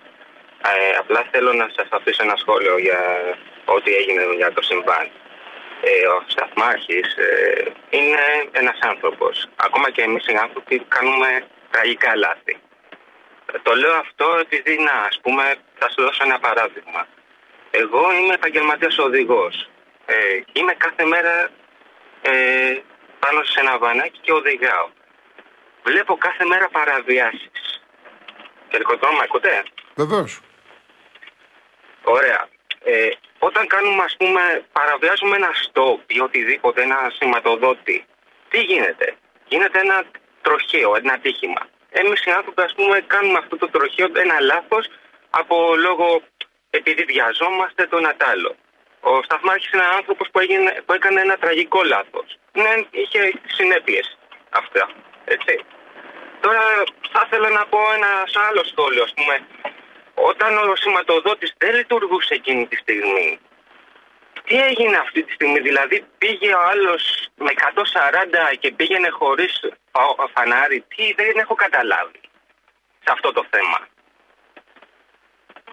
Ε, 0.70 0.96
απλά 0.98 1.20
θέλω 1.30 1.52
να 1.52 1.68
σας 1.76 1.88
αφήσω 1.90 2.22
ένα 2.22 2.36
σχόλιο 2.36 2.78
για 2.78 3.00
ό,τι 3.64 3.94
έγινε 3.94 4.22
για 4.36 4.52
το 4.52 4.62
συμβάν. 4.62 5.10
Ε, 5.82 6.06
ο 6.06 6.24
Σταθμάρχης 6.26 7.16
ε, 7.16 7.64
είναι 7.90 8.24
ένας 8.52 8.78
άνθρωπος. 8.80 9.48
Ακόμα 9.56 9.90
και 9.90 10.02
εμείς 10.02 10.26
οι 10.26 10.36
άνθρωποι 10.44 10.78
κάνουμε 10.88 11.44
τραγικά 11.70 12.16
λάθη. 12.16 12.54
Ε, 13.52 13.58
το 13.62 13.72
λέω 13.74 13.94
αυτό 13.94 14.26
επειδή, 14.40 14.74
να, 14.86 14.92
ας 15.10 15.18
πούμε, 15.22 15.44
θα 15.78 15.88
σου 15.90 16.02
δώσω 16.02 16.24
ένα 16.24 16.38
παράδειγμα. 16.38 17.06
Εγώ 17.70 18.12
είμαι 18.12 18.34
επαγγελματίας 18.34 18.98
οδηγός. 18.98 19.68
Ε, 20.06 20.14
είμαι 20.52 20.74
κάθε 20.74 21.04
μέρα 21.04 21.50
ε, 22.22 22.78
πάνω 23.18 23.42
σε 23.42 23.60
ένα 23.60 23.78
βανάκι 23.78 24.18
και 24.20 24.32
οδηγάω. 24.32 24.88
Βλέπω 25.82 26.16
κάθε 26.16 26.44
μέρα 26.44 26.68
παραβιάσεις. 26.68 27.82
Κερκοτρό, 28.68 29.12
με 29.12 29.18
ακούτε; 29.22 29.62
Βεβαίως. 29.94 30.40
Ωραία. 32.02 32.48
Ε, 32.84 33.08
όταν 33.38 33.66
κάνουμε, 33.66 34.02
ας 34.02 34.16
πούμε, 34.18 34.64
παραβιάζουμε 34.72 35.36
ένα 35.36 35.50
stop 35.64 36.00
ή 36.06 36.20
οτιδήποτε, 36.20 36.82
ένα 36.82 37.12
σηματοδότη, 37.18 38.04
τι 38.48 38.60
γίνεται; 38.62 39.16
Γίνεται 39.48 39.78
ένα 39.80 40.04
τροχαίο, 40.42 40.96
ένα 40.96 41.12
ατύχημα. 41.12 41.68
Εμείς 41.90 42.24
οι 42.24 42.30
άνθρωποι, 42.30 42.62
ας 42.62 42.74
πούμε, 42.74 43.00
κάνουμε 43.06 43.38
αυτό 43.38 43.56
το 43.56 43.68
τροχαίο, 43.68 44.06
ένα 44.14 44.40
λάθος, 44.40 44.88
από 45.30 45.74
λόγω 45.76 46.22
επειδή 46.70 47.04
βιαζόμαστε 47.04 47.86
τον 47.86 48.06
Ατάλο. 48.08 48.56
Ο 49.00 49.22
Σταθμάρχης 49.22 49.72
είναι 49.72 49.82
ένα 49.82 49.92
άνθρωπος 49.92 50.28
που, 50.32 50.38
έγινε- 50.38 50.82
που 50.86 50.92
έκανε 50.92 51.20
ένα 51.20 51.36
τραγικό 51.36 51.82
λάθος. 51.82 52.38
Ναι, 52.52 52.74
είχε 52.90 53.32
συνέπειες 53.46 54.18
αυτά. 54.50 54.88
Έτσι. 55.24 55.64
Τώρα 56.40 56.62
θα 57.12 57.22
ήθελα 57.26 57.48
να 57.48 57.66
πω 57.66 57.78
ένα 57.94 58.12
άλλο 58.48 58.64
σχόλιο. 58.64 59.02
Ας 59.02 59.14
πούμε, 59.14 59.46
όταν 60.14 60.68
ο 60.70 60.76
σηματοδότης 60.76 61.54
δεν 61.58 61.74
λειτουργούσε 61.74 62.34
εκείνη 62.34 62.66
τη 62.66 62.76
στιγμή, 62.76 63.38
τι 64.44 64.62
έγινε 64.62 64.96
αυτή 64.96 65.22
τη 65.22 65.32
στιγμή, 65.32 65.60
δηλαδή 65.60 66.04
πήγε 66.18 66.54
ο 66.54 66.60
άλλος 66.60 67.28
με 67.36 67.50
140 67.50 68.54
και 68.58 68.72
πήγαινε 68.72 69.08
χωρίς 69.08 69.60
φανάρι, 70.34 70.84
τι 70.96 71.12
δεν 71.12 71.32
έχω 71.36 71.54
καταλάβει 71.54 72.20
σε 73.04 73.10
αυτό 73.12 73.32
το 73.32 73.44
θέμα. 73.50 73.78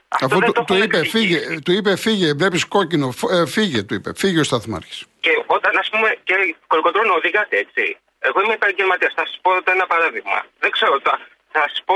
Αυτό 0.09 0.25
Αφού 0.25 0.39
δεν 0.39 0.47
του, 0.47 0.53
το 0.53 0.63
του 0.63 0.73
έχουν 0.73 0.85
είπε, 0.85 0.97
εξηγήσει. 0.97 1.39
φύγε, 1.39 1.59
του 1.59 1.71
είπε, 1.71 1.95
φύγε, 1.95 2.33
βλέπεις 2.33 2.65
κόκκινο, 2.65 3.11
φ- 3.11 3.31
ε, 3.31 3.45
φύγε, 3.45 3.83
του 3.83 3.93
είπε. 3.93 4.11
Φύγε 4.15 4.39
ο 4.39 4.43
Σταθμάρχης. 4.43 5.05
Και 5.19 5.31
όταν, 5.45 5.77
ας 5.77 5.89
πούμε, 5.89 6.15
και 6.23 6.55
κολοκοτρώνω 6.67 7.13
οδηγάτε, 7.13 7.57
έτσι. 7.57 7.97
Εγώ 8.19 8.41
είμαι 8.41 8.53
επαγγελματίας. 8.53 9.13
Θα 9.15 9.25
σας 9.25 9.39
πω 9.41 9.51
ένα 9.71 9.85
παράδειγμα. 9.87 10.45
Δεν 10.59 10.71
ξέρω, 10.71 10.99
θα, 11.03 11.19
θα 11.51 11.59
σας 11.67 11.81
πω 11.85 11.95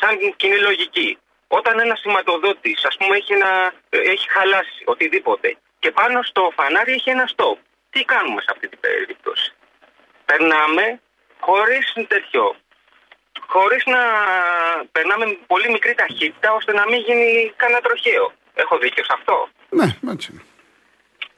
σαν 0.00 0.34
κοινή 0.36 0.58
λογική. 0.58 1.18
Όταν 1.48 1.78
ένας 1.78 1.98
σηματοδότης, 2.00 2.84
ας 2.84 2.96
πούμε, 2.98 3.16
έχει, 3.16 3.32
ένα, 3.32 3.72
έχει 3.88 4.26
χαλάσει 4.30 4.82
οτιδήποτε 4.84 5.56
και 5.78 5.90
πάνω 5.90 6.22
στο 6.22 6.52
φανάρι 6.56 6.92
έχει 6.92 7.10
ένα 7.10 7.28
stop. 7.36 7.58
Τι 7.90 8.00
κάνουμε 8.04 8.40
σε 8.40 8.48
αυτή 8.50 8.68
την 8.68 8.80
περίπτωση; 8.80 9.52
Περνάμε 10.24 11.00
χωρίς 11.40 11.92
τέτοιο. 12.08 12.56
Χωρίς 13.54 13.82
να 13.94 14.00
περνάμε 14.92 15.24
με 15.26 15.36
πολύ 15.52 15.68
μικρή 15.70 15.94
ταχύτητα 15.94 16.48
ώστε 16.58 16.72
να 16.72 16.84
μην 16.90 16.98
γίνει 17.06 17.52
κανένα 17.60 17.80
τροχαίο. 17.86 18.32
Έχω 18.54 18.78
δίκιο 18.78 19.04
σε 19.04 19.12
αυτό; 19.18 19.48
Ναι, 19.78 19.86
έτσι 20.12 20.28
είναι. 20.32 20.42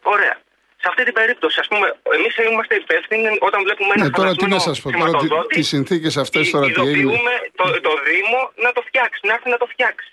Ωραία. 0.03 0.35
σε 0.83 0.87
αυτή 0.91 1.03
την 1.09 1.13
περίπτωση, 1.21 1.57
ας 1.61 1.69
πούμε, 1.69 1.87
εμείς 2.17 2.33
είμαστε 2.37 2.75
υπεύθυνοι 2.75 3.29
όταν 3.49 3.59
βλέπουμε 3.67 3.93
ένα 3.97 4.05
Ναι, 4.05 4.11
τώρα 4.11 4.31
τι 4.35 4.45
να 4.45 4.49
χαλασμένο 4.49 4.75
σας 4.75 4.81
πω, 4.83 4.91
τώρα 4.91 5.05
τι, 5.05 5.09
σηματοδότη, 5.11 5.55
τις 5.57 5.69
συνθήκες 5.75 6.15
αυτές 6.25 6.51
τώρα 6.51 6.67
τι 6.67 6.73
έγινε; 6.73 6.89
ειδοποιούμε 6.91 7.35
το, 7.61 7.65
το 7.89 7.93
Δήμο 8.09 8.41
να 8.65 8.71
το 8.77 8.81
φτιάξει, 8.89 9.21
να 9.29 9.33
έρθει 9.37 9.49
να 9.55 9.59
το 9.63 9.67
φτιάξει. 9.73 10.13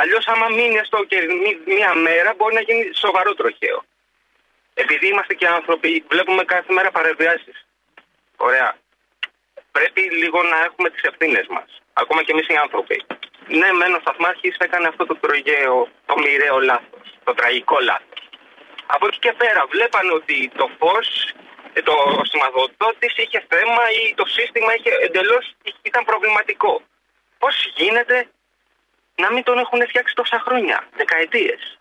Αλλιώς, 0.00 0.24
άμα 0.32 0.46
μείνει 0.56 0.80
στο 0.84 0.98
και 1.10 1.18
μη- 1.42 1.60
μία 1.72 1.94
μέρα, 2.06 2.30
μπορεί 2.36 2.54
να 2.54 2.60
γίνει 2.60 2.84
σοβαρό 3.04 3.34
τροχαίο. 3.34 3.78
Επειδή 4.74 5.06
είμαστε 5.12 5.34
και 5.34 5.46
άνθρωποι, 5.58 6.04
βλέπουμε 6.12 6.42
κάθε 6.44 6.72
μέρα 6.72 6.90
παρεμβάσει. 6.90 7.52
Ωραία. 8.36 8.70
Πρέπει 9.72 10.00
λίγο 10.00 10.42
να 10.42 10.58
έχουμε 10.64 10.90
τις 10.90 11.02
ευθύνες 11.02 11.46
μας. 11.46 11.68
Ακόμα 11.92 12.22
και 12.22 12.32
εμείς 12.32 12.48
οι 12.48 12.56
άνθρωποι. 12.56 13.02
Ναι, 13.48 13.72
μεν 13.72 13.94
ο 13.94 14.00
Σταθμάρχης 14.00 14.56
έκανε 14.58 14.88
αυτό 14.88 15.06
το 15.06 15.16
τρογαίο, 15.16 15.88
το 16.06 16.14
μοιραίο 16.18 16.58
λάθος. 16.60 17.06
Το 17.24 17.34
τραγικό 17.34 17.78
λάθος. 17.80 18.20
Από 18.86 19.06
εκεί 19.06 19.18
και 19.18 19.32
πέρα 19.32 19.66
βλέπανε 19.66 20.12
ότι 20.12 20.50
το 20.56 20.70
φως, 20.78 21.08
το 21.84 22.22
σηματοδότης 22.30 23.16
είχε 23.16 23.44
θέμα 23.48 23.84
ή 24.00 24.14
το 24.14 24.26
σύστημα 24.26 24.74
είχε 24.74 24.90
εντελώς 25.00 25.54
ήταν 25.82 26.04
προβληματικό. 26.04 26.82
Πώς 27.38 27.72
γίνεται 27.76 28.28
να 29.16 29.32
μην 29.32 29.42
τον 29.42 29.58
έχουν 29.58 29.86
φτιάξει 29.88 30.14
τόσα 30.14 30.38
χρόνια, 30.46 30.88
δεκαετίες; 30.96 31.78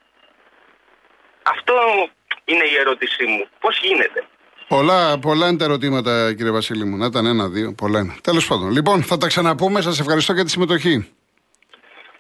Αυτό 1.44 2.10
είναι 2.46 2.64
η 2.64 2.76
ερώτησή 2.78 3.26
μου. 3.26 3.48
Πώς 3.60 3.80
γίνεται; 3.80 4.28
Πολλά, 4.72 5.20
πολλά 5.20 5.48
είναι 5.48 5.58
τα 5.58 5.64
ερωτήματα, 5.64 6.34
κύριε 6.34 6.52
Βασίλη 6.52 6.86
μου. 6.86 6.98
Να 6.98 7.06
ήταν 7.06 7.26
ένα-δύο. 7.26 7.74
Πολλά 7.74 8.00
είναι. 8.00 8.16
Τέλος 8.22 8.48
πάντων. 8.48 8.72
Λοιπόν, 8.72 9.04
θα 9.04 9.18
τα 9.18 9.28
ξαναπούμε. 9.28 9.82
Σας 9.82 10.00
ευχαριστώ 10.00 10.34
για 10.34 10.44
τη 10.44 10.50
συμμετοχή. 10.50 11.08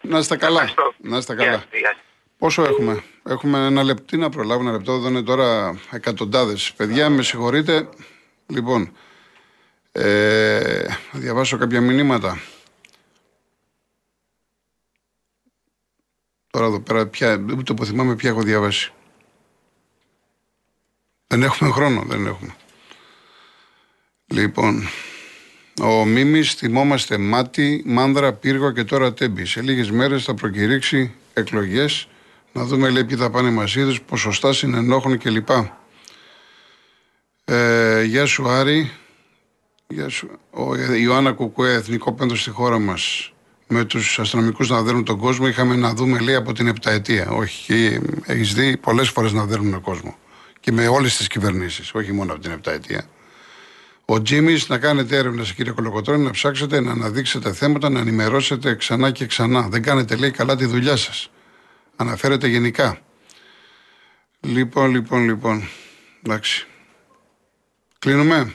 Να 0.01 0.17
είστε 0.17 0.37
καλά. 0.37 0.61
Ευχαριστώ. 0.61 0.93
Να 0.97 1.17
είστε 1.17 1.33
Γεια 1.33 1.45
καλά. 1.45 1.57
σας, 1.57 1.67
γεια 1.71 1.89
σας. 1.93 2.03
Πόσο 2.37 2.63
έχουμε, 2.63 3.03
Έχουμε 3.23 3.65
ένα 3.65 3.83
λεπτό. 3.83 4.03
Τι 4.03 4.17
να 4.17 4.29
προλάβω 4.29 4.61
ένα 4.61 4.71
λεπτό. 4.71 4.91
Εδώ 4.93 5.07
είναι 5.07 5.21
τώρα 5.21 5.79
εκατοντάδες. 5.91 6.73
Παιδιά, 6.77 7.09
με 7.09 7.21
συγχωρείτε. 7.23 7.89
Λοιπόν, 8.47 8.91
ε, 9.91 10.83
θα 11.11 11.19
διαβάσω 11.19 11.57
κάποια 11.57 11.81
μηνύματα. 11.81 12.39
Τώρα 16.49 16.65
εδώ 16.65 16.79
πέρα, 16.79 17.07
πια, 17.07 17.45
ούτε 17.57 17.73
που 17.73 17.85
θυμάμαι 17.85 18.15
ποια 18.15 18.29
έχω 18.29 18.41
διαβάσει. 18.41 18.93
Δεν 21.31 21.43
έχουμε 21.43 21.71
χρόνο, 21.71 22.03
δεν 22.07 22.25
έχουμε. 22.25 22.55
Λοιπόν, 24.25 24.87
ο 25.81 26.05
Μίμης 26.05 26.53
θυμόμαστε 26.53 27.17
μάτι, 27.17 27.83
μάνδρα, 27.85 28.33
πύργο 28.33 28.71
και 28.71 28.83
τώρα 28.83 29.13
τέμπη. 29.13 29.45
Σε 29.45 29.61
λίγες 29.61 29.91
μέρες 29.91 30.23
θα 30.23 30.33
προκηρύξει 30.33 31.13
εκλογές. 31.33 32.07
Να 32.51 32.63
δούμε 32.63 32.89
λέει 32.89 33.03
ποιοι 33.03 33.17
θα 33.17 33.29
πάνε 33.29 33.49
μαζί 33.51 33.83
τους, 33.83 34.01
ποσοστά 34.01 34.53
συνενόχων 34.53 35.17
κλπ. 35.17 35.49
Ε, 37.45 38.03
γεια 38.03 38.25
σου 38.25 38.49
Άρη. 38.49 38.91
Γεια 39.87 40.09
σου. 40.09 40.29
Ο 40.49 40.75
Ιωάννα 40.75 41.31
Κουκουέ, 41.31 41.73
εθνικό 41.73 42.13
πέντρο 42.13 42.35
στη 42.35 42.49
χώρα 42.49 42.79
μας. 42.79 43.33
Με 43.67 43.85
τους 43.85 44.19
αστυνομικούς 44.19 44.69
να 44.69 44.81
δέρνουν 44.81 45.03
τον 45.03 45.17
κόσμο. 45.17 45.47
Είχαμε 45.47 45.75
να 45.75 45.93
δούμε 45.93 46.19
λέει 46.19 46.35
από 46.35 46.53
την 46.53 46.67
επταετία. 46.67 47.29
Όχι, 47.29 47.99
έχεις 48.25 48.53
δει 48.53 48.77
πολλές 48.77 49.09
φορές 49.09 49.31
να 49.33 49.45
δέρνουν 49.45 49.71
τον 49.71 49.81
κόσμο. 49.81 50.15
Και 50.61 50.71
με 50.71 50.87
όλες 50.87 51.17
τις 51.17 51.27
κυβερνήσεις, 51.27 51.93
όχι 51.93 52.11
μόνο 52.11 52.33
από 52.33 52.41
την 52.41 52.51
επταετία. 52.51 53.05
Ο 54.05 54.21
Τζίμι 54.21 54.57
να 54.67 54.77
κάνετε 54.77 55.17
έρευνα, 55.17 55.43
κύριε 55.43 55.71
Κολοκοτρόνη, 55.71 56.23
να 56.23 56.31
ψάξετε, 56.31 56.79
να 56.79 56.91
αναδείξετε 56.91 57.53
θέματα, 57.53 57.89
να 57.89 57.99
ενημερώσετε 57.99 58.75
ξανά 58.75 59.11
και 59.11 59.25
ξανά. 59.25 59.67
Δεν 59.69 59.81
κάνετε, 59.81 60.15
λέει, 60.15 60.31
καλά 60.31 60.55
τη 60.55 60.65
δουλειά 60.65 60.95
σας. 60.95 61.31
Αναφέρετε 61.95 62.47
γενικά. 62.47 62.99
Λοιπόν, 64.39 64.91
λοιπόν, 64.91 65.23
λοιπόν. 65.23 65.67
Εντάξει. 66.23 66.67
Κλείνουμε. 67.99 68.53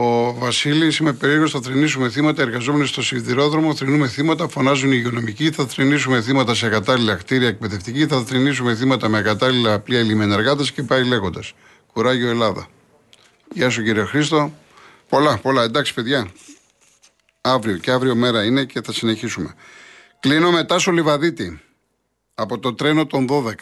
Ο 0.00 0.32
Βασίλης, 0.32 0.96
είμαι 0.96 1.12
περίεργος, 1.12 1.50
θα 1.50 1.60
θρυνήσουμε 1.60 2.08
θύματα. 2.10 2.42
Εργαζόμενοι 2.42 2.86
στο 2.86 3.02
σιδηρόδρομο, 3.02 3.74
θρυνούμε 3.74 4.08
θύματα. 4.08 4.48
Φωνάζουν 4.48 4.92
οι 4.92 4.96
υγειονομικοί, 4.96 5.50
θα 5.50 5.66
θρυνήσουμε 5.66 6.20
θύματα 6.22 6.54
σε 6.54 6.68
κατάλληλα 6.68 7.14
κτίρια 7.14 7.48
εκπαιδευτική, 7.48 8.06
θα 8.06 8.24
θρυνήσουμε 8.24 8.74
θύματα 8.74 9.08
με 9.08 9.22
κατάλληλα 9.22 9.80
πλοία 9.80 10.02
λιμενεργάτες 10.02 10.72
και 10.72 10.82
πάει 10.82 11.04
λέγοντας. 11.04 11.52
Κουράγιο 11.92 12.28
Ελλάδα. 12.28 12.68
Γεια 13.52 13.70
σου 13.70 13.82
κύριε 13.82 14.04
Χρήστο. 14.04 14.52
Πολλά, 15.08 15.38
πολλά. 15.38 15.62
Εντάξει 15.62 15.94
παιδιά. 15.94 16.30
Αύριο 17.40 17.76
και 17.76 17.90
αύριο 17.90 18.14
μέρα 18.14 18.44
είναι 18.44 18.64
και 18.64 18.80
θα 18.82 18.92
συνεχίσουμε. 18.92 19.54
Κλείνω 20.20 20.50
μετά 20.50 20.78
στο 20.78 20.90
Λιβαδίτη 20.90 21.60
από 22.34 22.58
το 22.58 22.74
τρένο 22.74 23.06
των 23.06 23.26
12. 23.30 23.52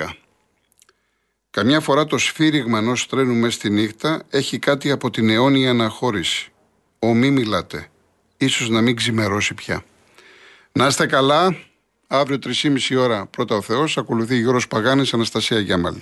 Καμιά 1.56 1.80
φορά 1.80 2.06
το 2.06 2.18
σφύριγμα 2.18 2.78
ενός 2.78 3.06
τρένου 3.06 3.34
μέσα 3.34 3.56
στη 3.56 3.70
νύχτα 3.70 4.22
έχει 4.30 4.58
κάτι 4.58 4.90
από 4.90 5.10
την 5.10 5.30
αιώνια 5.30 5.70
αναχώρηση. 5.70 6.52
Ο 6.98 7.14
μη 7.14 7.30
μιλάτε. 7.30 7.88
Ίσως 8.36 8.68
να 8.68 8.80
μην 8.80 8.96
ξημερώσει 8.96 9.54
πια. 9.54 9.84
Να 10.72 10.86
είστε 10.86 11.06
καλά. 11.06 11.56
Αύριο 12.06 12.38
3,5 12.44 12.96
ώρα 12.98 13.26
πρώτα 13.26 13.56
ο 13.56 13.60
Θεός. 13.60 13.98
Ακολουθεί 13.98 14.36
Γιώργος 14.36 14.68
Παγάνης, 14.68 15.14
Αναστασία 15.14 15.58
Γιάμαλη. 15.58 16.00